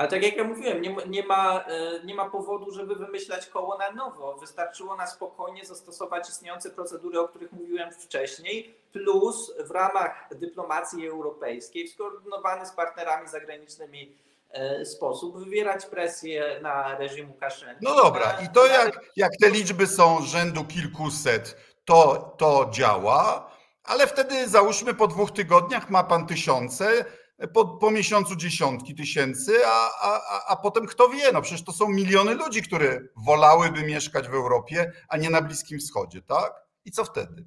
Ale 0.00 0.08
tak 0.08 0.22
jak 0.22 0.36
ja 0.36 0.44
mówiłem, 0.44 0.82
nie, 0.82 0.96
nie, 1.08 1.22
ma, 1.22 1.64
e, 1.64 2.04
nie 2.04 2.14
ma 2.14 2.30
powodu, 2.30 2.70
żeby 2.70 2.94
wymyślać 2.96 3.46
koło 3.46 3.78
na 3.78 3.90
nowo. 3.90 4.34
Wystarczyło 4.34 4.96
na 4.96 5.06
spokojnie 5.06 5.64
zastosować 5.64 6.28
istniejące 6.28 6.70
procedury, 6.70 7.20
o 7.20 7.28
których 7.28 7.52
mówiłem 7.52 7.92
wcześniej, 7.92 8.74
plus 8.92 9.52
w 9.58 9.70
ramach 9.70 10.28
dyplomacji 10.34 11.08
europejskiej, 11.08 11.88
w 11.88 11.92
skoordynowany 11.92 12.66
z 12.66 12.70
partnerami 12.70 13.28
zagranicznymi 13.28 14.12
e, 14.50 14.84
sposób 14.84 15.38
wywierać 15.38 15.86
presję 15.86 16.60
na 16.62 16.98
reżim 16.98 17.30
Łukaszenki. 17.30 17.84
No 17.84 17.96
dobra, 17.96 18.38
i 18.44 18.48
to 18.48 18.66
jak, 18.66 19.00
jak 19.16 19.30
te 19.40 19.50
liczby 19.50 19.86
są 19.86 20.22
rzędu 20.22 20.64
kilkuset, 20.64 21.56
to, 21.84 22.16
to 22.38 22.68
działa, 22.70 23.50
ale 23.84 24.06
wtedy 24.06 24.48
załóżmy 24.48 24.94
po 24.94 25.06
dwóch 25.06 25.30
tygodniach 25.30 25.90
ma 25.90 26.04
pan 26.04 26.26
tysiące, 26.26 27.04
po, 27.48 27.64
po 27.66 27.90
miesiącu 27.90 28.36
dziesiątki 28.36 28.94
tysięcy, 28.94 29.52
a, 29.66 29.90
a, 30.02 30.20
a 30.48 30.56
potem 30.56 30.86
kto 30.86 31.08
wie, 31.08 31.32
no 31.32 31.42
przecież 31.42 31.64
to 31.64 31.72
są 31.72 31.88
miliony 31.88 32.34
ludzi, 32.34 32.62
które 32.62 33.00
wolałyby 33.16 33.82
mieszkać 33.82 34.28
w 34.28 34.34
Europie, 34.34 34.92
a 35.08 35.16
nie 35.16 35.30
na 35.30 35.42
Bliskim 35.42 35.78
Wschodzie, 35.78 36.22
tak? 36.22 36.52
I 36.84 36.90
co 36.90 37.04
wtedy? 37.04 37.44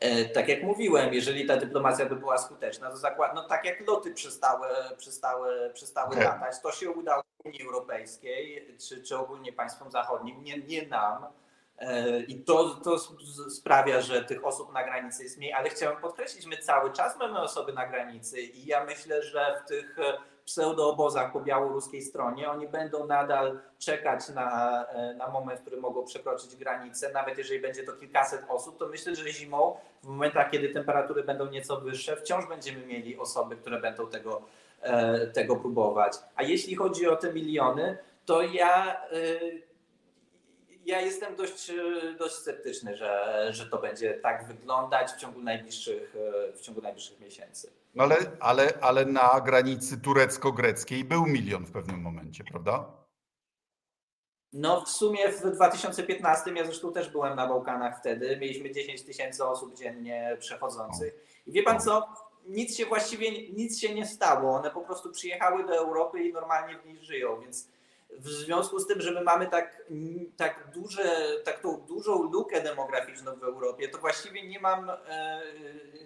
E, 0.00 0.24
tak 0.24 0.48
jak 0.48 0.62
mówiłem, 0.62 1.14
jeżeli 1.14 1.46
ta 1.46 1.56
dyplomacja 1.56 2.06
by 2.06 2.16
była 2.16 2.38
skuteczna, 2.38 2.90
to 2.90 2.96
zakład, 2.96 3.34
no 3.34 3.48
tak 3.48 3.64
jak 3.64 3.86
loty 3.86 4.14
przestały, 4.14 4.68
przestały, 4.98 5.70
przestały 5.74 6.16
latać, 6.16 6.54
to 6.62 6.72
się 6.72 6.90
udało 6.90 7.22
Unii 7.44 7.62
Europejskiej 7.62 8.76
czy, 8.88 9.02
czy 9.02 9.18
ogólnie 9.18 9.52
państwom 9.52 9.90
zachodnim, 9.90 10.44
nie, 10.44 10.58
nie 10.58 10.86
nam. 10.86 11.26
E, 11.78 12.20
I 12.20 12.44
to, 12.44 12.74
to 12.74 12.98
sprawia, 13.50 14.00
że 14.00 14.24
tych 14.24 14.44
osób 14.44 14.72
na 14.72 14.84
granicy 14.84 15.22
jest 15.22 15.38
mniej, 15.38 15.52
ale 15.52 15.68
chciałem 15.68 15.96
podkreślić, 15.96 16.46
my 16.46 16.56
cały 16.56 16.92
czas 16.92 17.18
mamy 17.18 17.40
osoby 17.40 17.72
na 17.72 17.86
granicy 17.86 18.40
i 18.40 18.66
ja 18.66 18.84
myślę, 18.84 19.22
że 19.22 19.62
w 19.64 19.68
tych 19.68 19.98
e, 19.98 20.18
pseudoobozach 20.44 21.32
po 21.32 21.40
białoruskiej 21.40 22.02
stronie 22.02 22.50
oni 22.50 22.68
będą 22.68 23.06
nadal 23.06 23.60
czekać 23.78 24.28
na, 24.28 24.84
e, 24.86 25.14
na 25.14 25.28
moment, 25.28 25.60
w 25.60 25.62
którym 25.62 25.80
mogą 25.80 26.04
przekroczyć 26.04 26.56
granicę. 26.56 27.12
Nawet 27.12 27.38
jeżeli 27.38 27.60
będzie 27.60 27.82
to 27.82 27.92
kilkaset 27.92 28.42
osób, 28.48 28.78
to 28.78 28.86
myślę, 28.86 29.14
że 29.14 29.28
zimą, 29.28 29.76
w 30.02 30.06
momentach, 30.06 30.50
kiedy 30.50 30.68
temperatury 30.68 31.22
będą 31.22 31.46
nieco 31.46 31.80
wyższe, 31.80 32.16
wciąż 32.16 32.46
będziemy 32.46 32.86
mieli 32.86 33.18
osoby, 33.18 33.56
które 33.56 33.80
będą 33.80 34.06
tego, 34.06 34.42
tego 35.32 35.56
próbować. 35.56 36.12
A 36.36 36.42
jeśli 36.42 36.74
chodzi 36.76 37.08
o 37.08 37.16
te 37.16 37.32
miliony, 37.32 37.98
to 38.26 38.42
ja 38.42 39.00
ja 40.86 41.00
jestem 41.00 41.36
dość, 41.36 41.70
e, 41.70 42.14
dość 42.18 42.34
sceptyczny, 42.34 42.96
że, 42.96 43.46
że 43.50 43.66
to 43.66 43.78
będzie 43.78 44.14
tak 44.14 44.46
wyglądać 44.46 45.12
w 45.12 45.16
ciągu 45.16 45.42
najbliższych, 45.42 46.16
e, 46.48 46.52
w 46.52 46.60
ciągu 46.60 46.82
najbliższych 46.82 47.20
miesięcy. 47.20 47.72
No 47.94 48.04
ale, 48.04 48.16
ale, 48.40 48.72
ale 48.80 49.04
na 49.04 49.40
granicy 49.40 50.00
turecko-greckiej 50.00 51.04
był 51.04 51.26
milion 51.26 51.64
w 51.64 51.72
pewnym 51.72 52.00
momencie, 52.00 52.44
prawda? 52.44 52.92
No 54.52 54.80
w 54.80 54.88
sumie 54.88 55.32
w 55.32 55.50
2015, 55.50 56.52
ja 56.54 56.64
zresztą 56.64 56.92
też 56.92 57.08
byłem 57.08 57.36
na 57.36 57.46
Bałkanach 57.46 57.98
wtedy, 58.00 58.36
mieliśmy 58.40 58.70
10 58.70 59.02
tysięcy 59.02 59.44
osób 59.44 59.76
dziennie 59.76 60.36
przechodzących. 60.40 61.42
I 61.46 61.52
wie 61.52 61.62
pan 61.62 61.80
co, 61.80 62.08
nic 62.46 62.76
się 62.76 62.86
właściwie 62.86 63.52
nic 63.52 63.80
się 63.80 63.94
nie 63.94 64.06
stało. 64.06 64.56
One 64.56 64.70
po 64.70 64.80
prostu 64.80 65.10
przyjechały 65.10 65.66
do 65.66 65.76
Europy 65.76 66.22
i 66.22 66.32
normalnie 66.32 66.78
w 66.78 66.86
niej 66.86 67.04
żyją, 67.04 67.40
więc 67.40 67.68
w 68.18 68.28
związku 68.28 68.78
z 68.78 68.86
tym, 68.86 69.00
że 69.00 69.12
my 69.12 69.20
mamy 69.20 69.46
tak, 69.46 69.82
tak, 70.36 70.70
duże, 70.74 71.28
tak 71.44 71.60
tą 71.60 71.80
dużą 71.80 72.22
lukę 72.22 72.60
demograficzną 72.60 73.36
w 73.36 73.42
Europie, 73.42 73.88
to 73.88 73.98
właściwie 73.98 74.48
nie 74.48 74.60
mam, 74.60 74.90
e, 74.90 75.42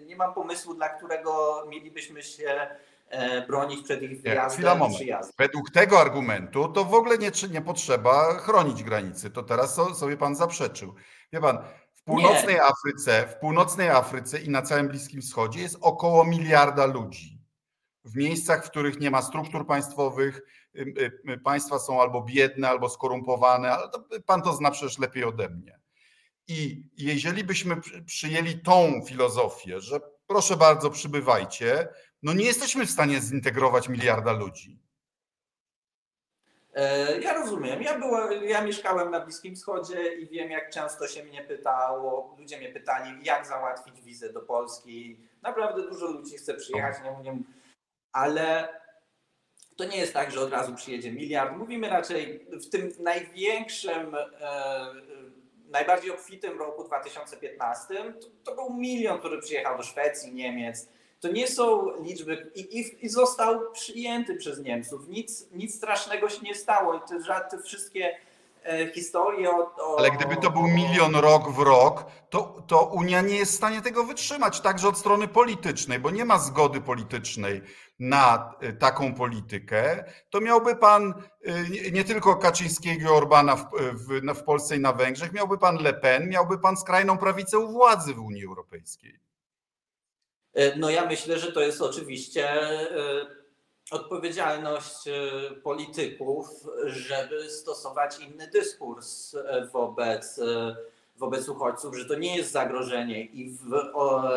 nie 0.05 0.15
mam 0.15 0.33
pomysłu, 0.33 0.73
dla 0.73 0.89
którego 0.89 1.63
mielibyśmy 1.69 2.23
się 2.23 2.67
e, 3.09 3.47
bronić 3.47 3.83
przed 3.83 4.01
ich 4.01 4.21
wyjazdem 4.21 4.79
i 4.91 4.95
przyjazdem. 4.95 5.33
Według 5.37 5.69
tego 5.69 5.99
argumentu 5.99 6.67
to 6.67 6.85
w 6.85 6.93
ogóle 6.93 7.17
nie, 7.17 7.31
nie 7.51 7.61
potrzeba 7.61 8.33
chronić 8.33 8.83
granicy. 8.83 9.29
To 9.29 9.43
teraz 9.43 9.75
sobie 9.75 10.17
pan 10.17 10.35
zaprzeczył. 10.35 10.95
Wie 11.33 11.41
pan, 11.41 11.57
w 11.93 12.03
północnej 12.03 12.55
nie. 12.55 12.63
Afryce, 12.63 13.27
w 13.27 13.35
północnej 13.35 13.89
Afryce 13.89 14.39
i 14.39 14.49
na 14.49 14.61
całym 14.61 14.87
Bliskim 14.87 15.21
Wschodzie 15.21 15.61
jest 15.61 15.77
około 15.81 16.23
miliarda 16.23 16.85
ludzi 16.85 17.41
w 18.05 18.15
miejscach, 18.15 18.65
w 18.65 18.69
których 18.69 18.99
nie 18.99 19.11
ma 19.11 19.21
struktur 19.21 19.67
państwowych, 19.67 20.41
państwa 21.43 21.79
są 21.79 22.01
albo 22.01 22.21
biedne, 22.21 22.69
albo 22.69 22.89
skorumpowane, 22.89 23.71
ale 23.71 23.89
to, 23.89 24.03
pan 24.25 24.41
to 24.41 24.53
zna 24.53 24.71
przecież 24.71 24.99
lepiej 24.99 25.23
ode 25.23 25.49
mnie. 25.49 25.79
I 26.47 26.83
jeżeli 26.97 27.43
byśmy 27.43 27.75
przyjęli 28.05 28.59
tą 28.59 29.01
filozofię, 29.07 29.79
że 29.79 29.99
proszę 30.27 30.57
bardzo, 30.57 30.89
przybywajcie, 30.89 31.87
no 32.23 32.33
nie 32.33 32.45
jesteśmy 32.45 32.85
w 32.85 32.91
stanie 32.91 33.21
zintegrować 33.21 33.89
miliarda 33.89 34.31
ludzi. 34.31 34.79
E, 36.73 37.19
ja 37.21 37.33
rozumiem. 37.33 37.81
Ja, 37.81 37.99
byłem, 37.99 38.43
ja 38.43 38.61
mieszkałem 38.61 39.11
na 39.11 39.19
Bliskim 39.19 39.55
Wschodzie 39.55 40.15
i 40.15 40.27
wiem, 40.27 40.51
jak 40.51 40.69
często 40.69 41.07
się 41.07 41.23
mnie 41.23 41.43
pytało, 41.43 42.35
ludzie 42.39 42.57
mnie 42.57 42.69
pytali, 42.69 43.25
jak 43.25 43.47
załatwić 43.47 44.01
wizę 44.01 44.33
do 44.33 44.41
Polski. 44.41 45.19
Naprawdę 45.41 45.89
dużo 45.89 46.05
ludzi 46.05 46.37
chce 46.37 46.53
przyjechać, 46.53 46.95
nie, 47.03 47.31
nie, 47.31 47.39
ale 48.11 48.69
to 49.75 49.85
nie 49.85 49.97
jest 49.97 50.13
tak, 50.13 50.31
że 50.31 50.41
od 50.41 50.51
razu 50.51 50.75
przyjedzie 50.75 51.11
miliard. 51.11 51.57
Mówimy 51.57 51.89
raczej 51.89 52.45
w 52.51 52.69
tym 52.69 52.91
największym, 52.99 54.15
e, 54.15 54.85
najbardziej 55.69 56.11
obfitym 56.11 56.59
roku 56.59 56.83
2015 56.83 58.13
to, 58.43 58.55
był 58.55 58.73
milion, 58.73 59.19
który 59.19 59.41
przyjechał 59.41 59.77
do 59.77 59.83
Szwecji, 59.83 60.33
Niemiec. 60.33 60.89
To 61.19 61.27
nie 61.27 61.47
są 61.47 61.91
liczby 62.03 62.51
i, 62.55 62.79
i, 62.79 63.05
i 63.05 63.09
został 63.09 63.71
przyjęty 63.71 64.35
przez 64.35 64.59
Niemców. 64.59 65.07
Nic, 65.07 65.47
nic 65.51 65.75
strasznego 65.75 66.29
się 66.29 66.41
nie 66.41 66.55
stało. 66.55 66.99
Te, 66.99 67.19
te 67.51 67.61
wszystkie 67.63 68.15
e, 68.63 69.49
o, 69.49 69.75
o, 69.77 69.99
Ale 69.99 70.11
gdyby 70.11 70.37
to 70.37 70.51
był 70.51 70.67
milion 70.67 71.15
rok 71.15 71.51
w 71.51 71.59
rok, 71.59 72.05
to, 72.29 72.63
to 72.67 72.85
Unia 72.85 73.21
nie 73.21 73.35
jest 73.35 73.51
w 73.51 73.55
stanie 73.55 73.81
tego 73.81 74.03
wytrzymać, 74.03 74.61
także 74.61 74.87
od 74.87 74.97
strony 74.97 75.27
politycznej, 75.27 75.99
bo 75.99 76.11
nie 76.11 76.25
ma 76.25 76.39
zgody 76.39 76.81
politycznej 76.81 77.61
na 77.99 78.53
y, 78.63 78.73
taką 78.73 79.13
politykę, 79.15 80.03
to 80.29 80.41
miałby 80.41 80.75
pan 80.75 81.13
y, 81.85 81.91
nie 81.91 82.03
tylko 82.03 82.35
Kaczyńskiego 82.35 83.09
i 83.09 83.17
Orbana 83.17 83.55
w, 83.55 83.65
w, 83.93 84.39
w 84.39 84.43
Polsce 84.43 84.75
i 84.75 84.79
na 84.79 84.93
Węgrzech, 84.93 85.33
miałby 85.33 85.57
pan 85.57 85.77
Le 85.77 85.93
Pen, 85.93 86.29
miałby 86.29 86.59
pan 86.59 86.77
skrajną 86.77 87.17
prawicę 87.17 87.59
u 87.59 87.71
władzy 87.71 88.13
w 88.13 88.19
Unii 88.19 88.45
Europejskiej. 88.45 89.19
E, 90.53 90.75
no 90.75 90.89
ja 90.89 91.05
myślę, 91.05 91.39
że 91.39 91.51
to 91.51 91.61
jest 91.61 91.81
oczywiście 91.81 92.51
e, 92.51 93.40
odpowiedzialność 93.91 95.07
e, 95.07 95.11
polityków, 95.55 96.47
żeby 96.85 97.49
stosować 97.49 98.19
inny 98.19 98.47
dyskurs 98.47 99.35
wobec, 99.73 100.39
wobec 101.17 101.49
uchodźców, 101.49 101.97
że 101.97 102.05
to 102.05 102.15
nie 102.15 102.37
jest 102.37 102.51
zagrożenie 102.51 103.25
i 103.25 103.49
w, 103.49 103.73
o, 103.93 104.31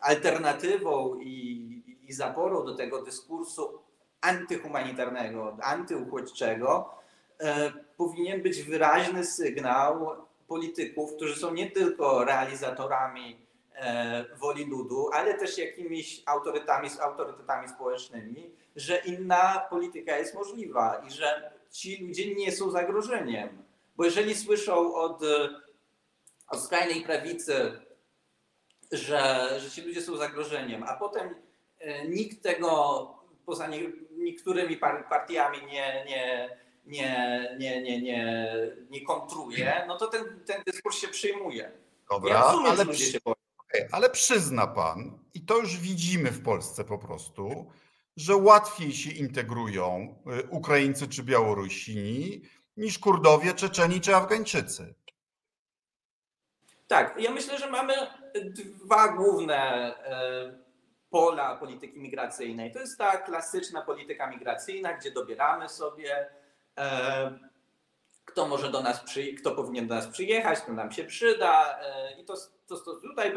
alternatywą 0.00 1.18
i, 1.20 1.82
i 2.08 2.12
zaporą 2.12 2.64
do 2.64 2.74
tego 2.74 3.02
dyskursu 3.02 3.78
antyhumanitarnego, 4.20 5.56
antyuchodźczego 5.62 6.90
e, 7.40 7.72
powinien 7.96 8.42
być 8.42 8.62
wyraźny 8.62 9.24
sygnał 9.24 10.16
polityków, 10.48 11.16
którzy 11.16 11.36
są 11.36 11.54
nie 11.54 11.70
tylko 11.70 12.24
realizatorami 12.24 13.32
e, 13.32 13.43
woli 14.40 14.64
ludu, 14.64 15.10
ale 15.12 15.34
też 15.34 15.58
jakimiś 15.58 16.22
autorytetami, 16.26 16.88
autorytetami 17.00 17.68
społecznymi, 17.68 18.50
że 18.76 18.98
inna 18.98 19.66
polityka 19.70 20.18
jest 20.18 20.34
możliwa 20.34 21.02
i 21.08 21.10
że 21.10 21.52
ci 21.70 22.06
ludzie 22.06 22.34
nie 22.34 22.52
są 22.52 22.70
zagrożeniem. 22.70 23.62
Bo 23.96 24.04
jeżeli 24.04 24.34
słyszą 24.34 24.94
od, 24.94 25.22
od 26.48 26.62
skrajnej 26.64 27.00
prawicy, 27.00 27.80
że, 28.92 29.50
że 29.60 29.70
ci 29.70 29.82
ludzie 29.82 30.02
są 30.02 30.16
zagrożeniem, 30.16 30.82
a 30.82 30.96
potem 30.96 31.34
e, 31.78 32.08
nikt 32.08 32.42
tego 32.42 33.08
poza 33.46 33.66
nie, 33.66 33.80
niektórymi 34.10 34.76
partiami 35.10 35.58
nie, 35.66 36.04
nie, 36.08 36.56
nie, 36.86 37.56
nie, 37.58 37.82
nie, 37.82 38.02
nie, 38.02 38.52
nie 38.90 39.00
kontruje, 39.00 39.84
no 39.88 39.98
to 39.98 40.06
ten, 40.06 40.40
ten 40.46 40.62
dyskurs 40.66 40.98
się 40.98 41.08
przyjmuje. 41.08 41.72
Dobra, 42.10 42.34
ja 42.34 42.42
rozumiem, 42.42 42.72
ale, 42.72 42.84
ludzie 42.84 43.04
się 43.04 43.18
okay, 43.24 43.43
ale 43.92 44.10
przyzna 44.10 44.66
pan, 44.66 45.18
i 45.34 45.40
to 45.40 45.58
już 45.58 45.76
widzimy 45.76 46.30
w 46.30 46.42
Polsce 46.42 46.84
po 46.84 46.98
prostu, 46.98 47.70
że 48.16 48.36
łatwiej 48.36 48.92
się 48.92 49.10
integrują 49.10 50.14
y, 50.40 50.48
Ukraińcy 50.50 51.08
czy 51.08 51.22
Białorusini 51.22 52.42
niż 52.76 52.98
Kurdowie, 52.98 53.54
Czeczeni 53.54 54.00
czy 54.00 54.16
Afgańczycy. 54.16 54.94
Tak, 56.86 57.14
ja 57.18 57.30
myślę, 57.30 57.58
że 57.58 57.70
mamy 57.70 57.94
dwa 58.84 59.08
główne 59.08 59.56
e, 59.56 60.58
pola 61.10 61.56
polityki 61.56 61.98
migracyjnej. 61.98 62.72
To 62.72 62.78
jest 62.78 62.98
ta 62.98 63.16
klasyczna 63.16 63.82
polityka 63.82 64.26
migracyjna, 64.26 64.92
gdzie 64.92 65.10
dobieramy 65.10 65.68
sobie, 65.68 66.28
e, 66.78 67.38
kto 68.24 68.48
może 68.48 68.70
do 68.70 68.82
nas 68.82 69.00
przyjechać, 69.00 69.40
kto 69.40 69.54
powinien 69.54 69.86
do 69.86 69.94
nas 69.94 70.06
przyjechać, 70.06 70.60
kto 70.60 70.72
nam 70.72 70.92
się 70.92 71.04
przyda. 71.04 71.78
E, 71.80 72.20
I 72.20 72.24
to, 72.24 72.34
to, 72.66 72.76
to 72.76 72.94
tutaj 72.94 73.32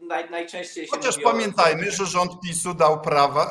naj, 0.00 0.30
najczęściej 0.30 0.86
się 0.86 0.90
Chociaż 0.90 1.18
pamiętajmy, 1.18 1.88
o... 1.88 1.90
że 1.90 2.06
rząd 2.06 2.40
PiSu 2.40 2.74
dał 2.74 3.00
prawa, 3.00 3.50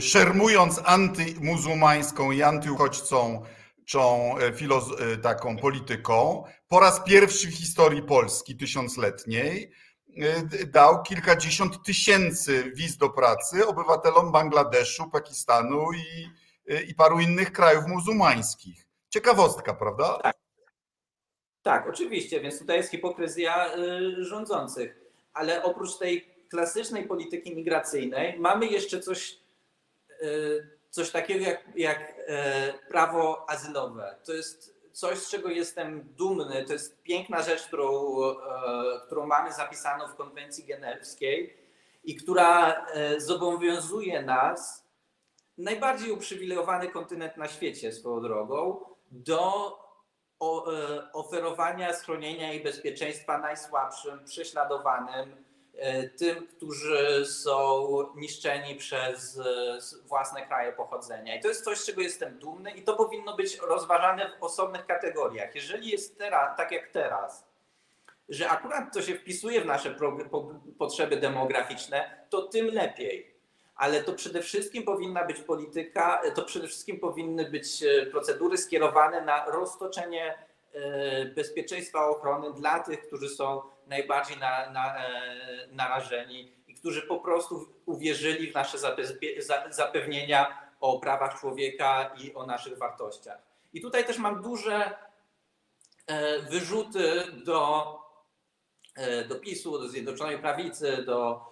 szermując 0.00 0.80
antymuzułmańską 0.84 2.32
i 2.32 2.42
antyuchodźcą 2.42 3.42
taką 5.22 5.56
polityką, 5.56 6.44
po 6.68 6.80
raz 6.80 7.00
pierwszy 7.04 7.48
w 7.48 7.54
historii 7.54 8.02
Polski 8.02 8.56
tysiącletniej 8.56 9.72
dał 10.66 11.02
kilkadziesiąt 11.02 11.82
tysięcy 11.84 12.72
wiz 12.74 12.96
do 12.96 13.10
pracy 13.10 13.66
obywatelom 13.66 14.32
Bangladeszu, 14.32 15.10
Pakistanu 15.10 15.92
i, 15.92 16.28
i 16.88 16.94
paru 16.94 17.20
innych 17.20 17.52
krajów 17.52 17.86
muzułmańskich. 17.86 18.86
Ciekawostka, 19.12 19.74
prawda? 19.74 20.18
Tak. 20.18 20.36
tak, 21.62 21.88
oczywiście, 21.88 22.40
więc 22.40 22.58
tutaj 22.58 22.76
jest 22.76 22.90
hipokryzja 22.90 23.76
y, 23.76 24.24
rządzących. 24.24 25.00
Ale 25.32 25.62
oprócz 25.62 25.98
tej 25.98 26.32
klasycznej 26.50 27.06
polityki 27.06 27.56
migracyjnej 27.56 28.38
mamy 28.38 28.66
jeszcze 28.66 29.00
coś, 29.00 29.38
coś 30.90 31.10
takiego 31.10 31.44
jak, 31.44 31.64
jak 31.76 32.14
prawo 32.88 33.50
azylowe. 33.50 34.16
To 34.24 34.32
jest 34.32 34.74
coś, 34.92 35.18
z 35.18 35.30
czego 35.30 35.48
jestem 35.48 36.14
dumny, 36.16 36.64
to 36.64 36.72
jest 36.72 37.02
piękna 37.02 37.42
rzecz, 37.42 37.62
którą, 37.62 38.16
którą 39.06 39.26
mamy 39.26 39.52
zapisaną 39.52 40.08
w 40.08 40.16
konwencji 40.16 40.64
genewskiej 40.64 41.56
i 42.04 42.16
która 42.16 42.86
zobowiązuje 43.18 44.22
nas, 44.22 44.84
najbardziej 45.58 46.10
uprzywilejowany 46.10 46.88
kontynent 46.88 47.36
na 47.36 47.48
świecie 47.48 47.92
swoją 47.92 48.20
drogą, 48.20 48.91
do 49.12 49.72
e, 50.40 51.12
oferowania 51.12 51.92
schronienia 51.92 52.52
i 52.52 52.62
bezpieczeństwa 52.62 53.38
najsłabszym, 53.38 54.24
prześladowanym, 54.24 55.44
E, 55.74 56.08
tym, 56.08 56.46
którzy 56.46 57.26
są 57.26 57.88
niszczeni 58.16 58.74
przez 58.74 59.38
e, 59.38 59.78
własne 60.04 60.46
kraje 60.46 60.72
pochodzenia. 60.72 61.36
I 61.36 61.40
to 61.40 61.48
jest 61.48 61.64
coś, 61.64 61.78
z 61.78 61.86
czego 61.86 62.00
jestem 62.00 62.38
dumny 62.38 62.70
i 62.70 62.82
to 62.82 62.96
powinno 62.96 63.36
być 63.36 63.58
rozważane 63.58 64.30
w 64.30 64.42
osobnych 64.42 64.86
kategoriach. 64.86 65.54
Jeżeli 65.54 65.90
jest 65.90 66.18
teraz, 66.18 66.56
tak 66.56 66.72
jak 66.72 66.88
teraz, 66.88 67.48
że 68.28 68.48
akurat 68.48 68.94
to 68.94 69.02
się 69.02 69.14
wpisuje 69.14 69.60
w 69.60 69.66
nasze 69.66 69.96
potrzeby 70.78 71.16
demograficzne, 71.16 72.26
to 72.30 72.42
tym 72.42 72.66
lepiej. 72.66 73.31
Ale 73.74 74.04
to 74.04 74.12
przede 74.12 74.42
wszystkim 74.42 74.84
powinna 74.84 75.24
być 75.24 75.40
polityka, 75.40 76.22
to 76.34 76.42
przede 76.42 76.68
wszystkim 76.68 77.00
powinny 77.00 77.50
być 77.50 77.82
e, 77.82 78.06
procedury 78.06 78.58
skierowane 78.58 79.24
na 79.24 79.44
roztoczenie 79.44 80.52
bezpieczeństwa 81.34 82.06
ochrony 82.06 82.52
dla 82.52 82.78
tych, 82.78 83.06
którzy 83.06 83.28
są 83.28 83.62
najbardziej 83.86 84.38
na, 84.38 84.70
na, 84.70 84.96
e, 84.96 85.68
narażeni 85.72 86.52
i 86.66 86.74
którzy 86.74 87.02
po 87.02 87.20
prostu 87.20 87.66
uwierzyli 87.86 88.50
w 88.50 88.54
nasze 88.54 88.78
zapewnienia 89.70 90.70
o 90.80 91.00
prawach 91.00 91.40
człowieka 91.40 92.14
i 92.24 92.34
o 92.34 92.46
naszych 92.46 92.78
wartościach. 92.78 93.38
I 93.72 93.80
tutaj 93.80 94.06
też 94.06 94.18
mam 94.18 94.42
duże 94.42 94.94
e, 96.06 96.38
wyrzuty 96.40 97.22
do, 97.44 97.98
e, 98.96 99.24
do 99.24 99.34
PiSu, 99.34 99.78
do 99.78 99.88
Zjednoczonej 99.88 100.38
Prawicy, 100.38 101.02
do, 101.06 101.51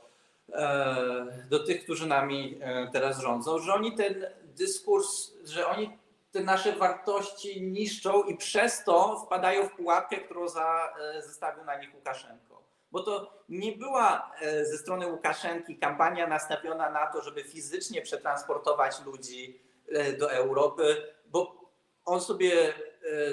do 1.50 1.58
tych, 1.58 1.84
którzy 1.84 2.06
nami 2.06 2.60
teraz 2.92 3.18
rządzą, 3.18 3.58
że 3.58 3.74
oni 3.74 3.96
ten 3.96 4.26
dyskurs, 4.56 5.32
że 5.44 5.66
oni 5.66 5.98
te 6.32 6.40
nasze 6.40 6.72
wartości 6.72 7.62
niszczą 7.62 8.22
i 8.22 8.36
przez 8.36 8.84
to 8.84 9.22
wpadają 9.26 9.68
w 9.68 9.72
pułapkę, 9.72 10.16
którą 10.16 10.48
za, 10.48 10.94
e, 11.00 11.22
zestawił 11.22 11.64
na 11.64 11.78
nich 11.80 11.94
Łukaszenko. 11.94 12.62
Bo 12.92 13.02
to 13.02 13.44
nie 13.48 13.72
była 13.72 14.32
e, 14.40 14.64
ze 14.64 14.78
strony 14.78 15.06
Łukaszenki 15.06 15.78
kampania 15.78 16.26
nastawiona 16.26 16.90
na 16.90 17.06
to, 17.06 17.22
żeby 17.22 17.44
fizycznie 17.44 18.02
przetransportować 18.02 19.04
ludzi 19.04 19.60
e, 19.92 20.12
do 20.12 20.32
Europy, 20.32 20.96
bo 21.26 21.60
on 22.04 22.20
sobie 22.20 22.74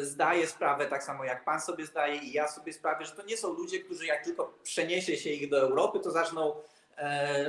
zdaje 0.02 0.48
sprawę, 0.48 0.86
tak 0.86 1.04
samo 1.04 1.24
jak 1.24 1.46
pan 1.46 1.62
sobie 1.62 1.86
zdaje 1.86 2.16
i 2.16 2.32
ja 2.32 2.48
sobie 2.48 2.74
sprawę, 2.74 3.06
że 3.06 3.12
to 3.12 3.24
nie 3.24 3.38
są 3.38 3.54
ludzie, 3.54 3.80
którzy 3.80 4.06
jak 4.06 4.24
tylko 4.24 4.54
przeniesie 4.64 5.18
się 5.18 5.30
ich 5.30 5.50
do 5.50 5.60
Europy, 5.60 6.00
to 6.00 6.12
zaczną 6.12 6.56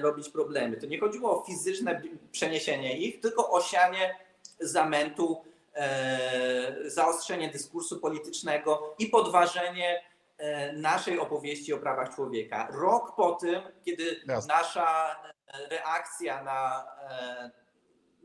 robić 0.00 0.28
problemy. 0.28 0.76
To 0.76 0.86
nie 0.86 1.00
chodziło 1.00 1.42
o 1.42 1.44
fizyczne 1.44 2.02
przeniesienie 2.32 2.98
ich, 2.98 3.20
tylko 3.20 3.50
o 3.50 3.62
sianie 3.62 4.14
zamętu, 4.60 5.44
e, 5.74 6.90
zaostrzenie 6.90 7.48
dyskursu 7.50 8.00
politycznego 8.00 8.94
i 8.98 9.06
podważenie 9.06 10.02
e, 10.38 10.72
naszej 10.72 11.18
opowieści 11.18 11.72
o 11.72 11.78
prawach 11.78 12.14
człowieka. 12.14 12.68
Rok 12.70 13.16
po 13.16 13.32
tym, 13.32 13.62
kiedy 13.84 14.20
Jasne. 14.26 14.54
nasza 14.54 15.16
e, 15.48 15.68
reakcja 15.68 16.42
na 16.42 16.86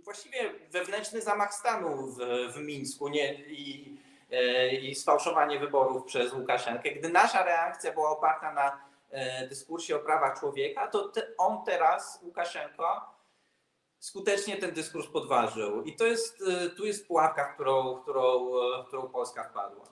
właściwie 0.04 0.54
wewnętrzny 0.72 1.22
zamach 1.22 1.54
stanu 1.54 2.08
w, 2.08 2.18
w 2.54 2.58
Mińsku 2.58 3.08
nie, 3.08 3.34
i, 3.34 3.98
i 4.82 4.96
sfałszowanie 4.96 5.60
wyborów 5.60 6.06
przez 6.06 6.34
Łukaszenkę, 6.34 6.92
gdy 6.92 7.10
nasza 7.10 7.44
reakcja 7.44 7.94
była 7.94 8.10
oparta 8.10 8.54
na 8.54 8.93
dyskursie 9.50 9.96
o 9.96 10.00
prawach 10.00 10.40
człowieka, 10.40 10.88
to 10.88 11.12
on 11.38 11.66
teraz, 11.66 12.20
Łukaszenko, 12.24 13.02
skutecznie 14.00 14.58
ten 14.58 14.74
dyskurs 14.74 15.08
podważył. 15.08 15.84
I 15.84 15.96
to 15.96 16.06
jest, 16.06 16.42
y, 16.42 16.70
tu 16.70 16.86
jest 16.86 17.08
pułapka, 17.08 17.52
w 17.52 17.54
którą, 17.54 18.02
którą, 18.02 18.52
w 18.84 18.88
którą 18.88 19.10
Polska 19.10 19.44
wpadła. 19.44 19.86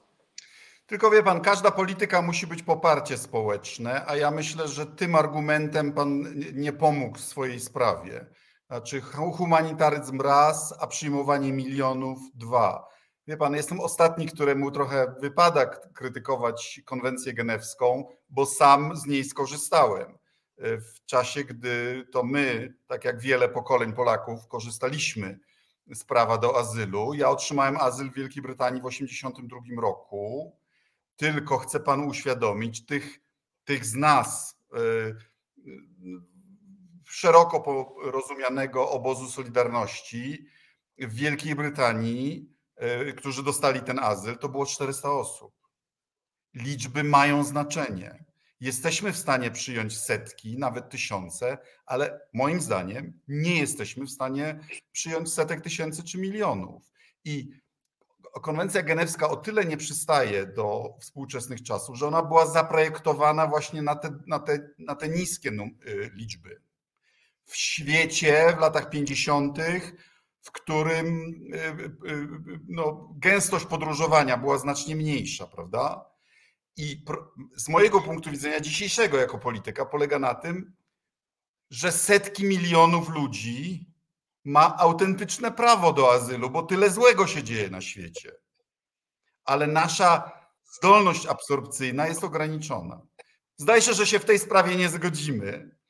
Tylko 0.87 1.09
wie 1.11 1.23
pan, 1.23 1.41
każda 1.41 1.71
polityka 1.71 2.21
musi 2.21 2.47
być 2.47 2.63
poparcie 2.63 3.17
społeczne, 3.17 4.05
a 4.07 4.15
ja 4.15 4.31
myślę, 4.31 4.67
że 4.67 4.85
tym 4.85 5.15
argumentem 5.15 5.93
pan 5.93 6.25
nie- 6.53 6.73
pomógł 6.73 7.17
w 7.17 7.21
swojej 7.21 7.59
sprawie. 7.59 8.25
Znaczy 8.67 9.01
hu- 9.01 9.31
humanitaryzm 9.31 10.21
raz, 10.21 10.75
a 10.79 10.87
przyjmowanie 10.87 11.53
milionów 11.53 12.19
dwa. 12.35 12.90
Wie 13.31 13.37
pan, 13.37 13.55
jestem 13.55 13.79
ostatni, 13.79 14.27
któremu 14.27 14.71
trochę 14.71 15.15
wypada 15.19 15.65
krytykować 15.65 16.81
konwencję 16.85 17.33
genewską, 17.33 18.09
bo 18.29 18.45
sam 18.45 18.97
z 18.97 19.05
niej 19.05 19.23
skorzystałem 19.23 20.17
w 20.57 21.05
czasie, 21.05 21.43
gdy 21.43 22.05
to 22.11 22.23
my, 22.23 22.73
tak 22.87 23.05
jak 23.05 23.19
wiele 23.19 23.49
pokoleń 23.49 23.93
Polaków, 23.93 24.47
korzystaliśmy 24.47 25.39
z 25.93 26.03
prawa 26.03 26.37
do 26.37 26.57
azylu. 26.57 27.13
Ja 27.13 27.29
otrzymałem 27.29 27.77
azyl 27.77 28.11
w 28.11 28.15
Wielkiej 28.15 28.43
Brytanii 28.43 28.81
w 28.81 28.85
1982 28.85 29.81
roku. 29.81 30.55
Tylko 31.15 31.57
chcę 31.57 31.79
panu 31.79 32.07
uświadomić, 32.07 32.85
tych, 32.85 33.19
tych 33.65 33.85
z 33.85 33.95
nas 33.95 34.59
y, 34.73 34.79
y, 34.79 35.13
szeroko 37.05 37.61
porozumianego 37.61 38.89
obozu 38.89 39.29
Solidarności 39.29 40.45
w 40.97 41.13
Wielkiej 41.13 41.55
Brytanii, 41.55 42.51
którzy 43.17 43.43
dostali 43.43 43.81
ten 43.81 43.99
azyl, 43.99 44.37
to 44.37 44.49
było 44.49 44.65
400 44.65 45.11
osób. 45.11 45.53
Liczby 46.53 47.03
mają 47.03 47.43
znaczenie. 47.43 48.25
Jesteśmy 48.59 49.11
w 49.13 49.17
stanie 49.17 49.51
przyjąć 49.51 49.97
setki, 49.97 50.57
nawet 50.57 50.89
tysiące, 50.89 51.57
ale 51.85 52.21
moim 52.33 52.61
zdaniem 52.61 53.19
nie 53.27 53.59
jesteśmy 53.59 54.05
w 54.05 54.11
stanie 54.11 54.59
przyjąć 54.91 55.33
setek 55.33 55.61
tysięcy 55.61 56.03
czy 56.03 56.17
milionów. 56.17 56.91
I 57.23 57.51
konwencja 58.41 58.83
genewska 58.83 59.29
o 59.29 59.35
tyle 59.35 59.65
nie 59.65 59.77
przystaje 59.77 60.45
do 60.45 60.95
współczesnych 60.99 61.63
czasów, 61.63 61.97
że 61.97 62.07
ona 62.07 62.21
była 62.21 62.45
zaprojektowana 62.45 63.47
właśnie 63.47 63.81
na 63.81 63.95
te, 63.95 64.19
na 64.27 64.39
te, 64.39 64.69
na 64.79 64.95
te 64.95 65.09
niskie 65.09 65.49
y, 65.49 66.11
liczby. 66.13 66.61
W 67.45 67.55
świecie 67.55 68.53
w 68.57 68.59
latach 68.59 68.89
50., 68.89 69.57
w 70.41 70.51
którym 70.51 71.33
y, 71.53 72.09
y, 72.09 72.29
no, 72.67 73.13
gęstość 73.17 73.65
podróżowania 73.65 74.37
była 74.37 74.57
znacznie 74.57 74.95
mniejsza, 74.95 75.47
prawda? 75.47 76.05
I 76.77 77.05
z 77.55 77.69
mojego 77.69 78.01
punktu 78.01 78.31
widzenia 78.31 78.59
dzisiejszego 78.59 79.17
jako 79.17 79.37
polityka 79.37 79.85
polega 79.85 80.19
na 80.19 80.35
tym, 80.35 80.73
że 81.69 81.91
setki 81.91 82.45
milionów 82.45 83.09
ludzi 83.09 83.91
ma 84.43 84.77
autentyczne 84.77 85.51
prawo 85.51 85.93
do 85.93 86.13
azylu, 86.13 86.49
bo 86.49 86.63
tyle 86.63 86.89
złego 86.89 87.27
się 87.27 87.43
dzieje 87.43 87.69
na 87.69 87.81
świecie. 87.81 88.31
Ale 89.43 89.67
nasza 89.67 90.31
zdolność 90.63 91.25
absorpcyjna 91.25 92.07
jest 92.07 92.23
ograniczona. 92.23 93.01
Zdaje 93.57 93.81
się, 93.81 93.93
że 93.93 94.07
się 94.07 94.19
w 94.19 94.25
tej 94.25 94.39
sprawie 94.39 94.75
nie 94.75 94.89
zgodzimy, 94.89 95.47
e, 95.47 95.80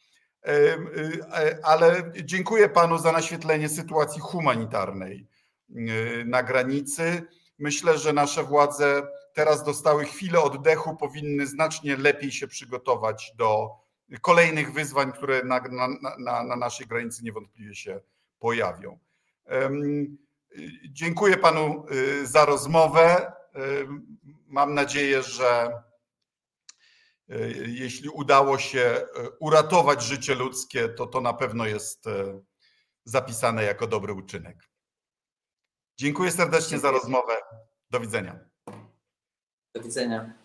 ale 1.64 2.12
dziękuję 2.24 2.70
panu 2.70 2.98
za 2.98 3.12
naświetlenie 3.12 3.70
sytuacji 3.70 4.22
humanitarnej 4.22 5.28
y, 5.70 6.24
na 6.26 6.44
granicy. 6.44 7.24
Myślę, 7.60 7.98
że 7.98 8.14
nasze 8.14 8.44
władze 8.44 9.02
teraz 9.34 9.64
dostały 9.64 10.06
chwilę 10.06 10.42
oddechu, 10.42 10.96
powinny 10.96 11.48
znacznie 11.48 11.98
lepiej 11.98 12.32
się 12.32 12.48
przygotować 12.48 13.34
do 13.38 13.70
kolejnych 14.22 14.74
wyzwań, 14.74 15.12
które 15.12 15.44
na, 15.44 15.60
na, 15.60 15.88
na, 16.20 16.44
na 16.44 16.56
naszej 16.56 16.88
granicy 16.88 17.24
niewątpliwie 17.24 17.76
się 17.76 18.00
pojawią. 18.40 19.00
Y, 19.52 20.32
Dziękuję 20.90 21.38
panu 21.38 21.86
y, 21.92 22.28
za 22.28 22.46
rozmowę. 22.46 23.32
Mam 24.48 24.74
nadzieję, 24.74 25.24
że 25.24 25.68
y, 25.68 25.91
jeśli 27.68 28.10
udało 28.10 28.58
się 28.58 28.80
y, 28.80 29.30
uratować 29.40 30.04
życie 30.04 30.36
ludzkie, 30.36 30.90
to 30.90 31.08
to 31.08 31.22
na 31.22 31.34
pewno 31.34 31.66
jest 31.66 32.08
y, 32.08 32.42
zapisane 33.06 33.64
jako 33.64 33.88
dobry 33.88 34.14
uczynek. 34.14 34.70
Dziękuję 36.00 36.32
serdecznie 36.32 36.80
za 36.80 36.88
Dziękuję. 36.88 36.92
rozmowę. 36.92 37.34
Do 37.90 38.00
widzenia. 38.00 38.40
Do 39.76 39.82
widzenia. 39.82 40.41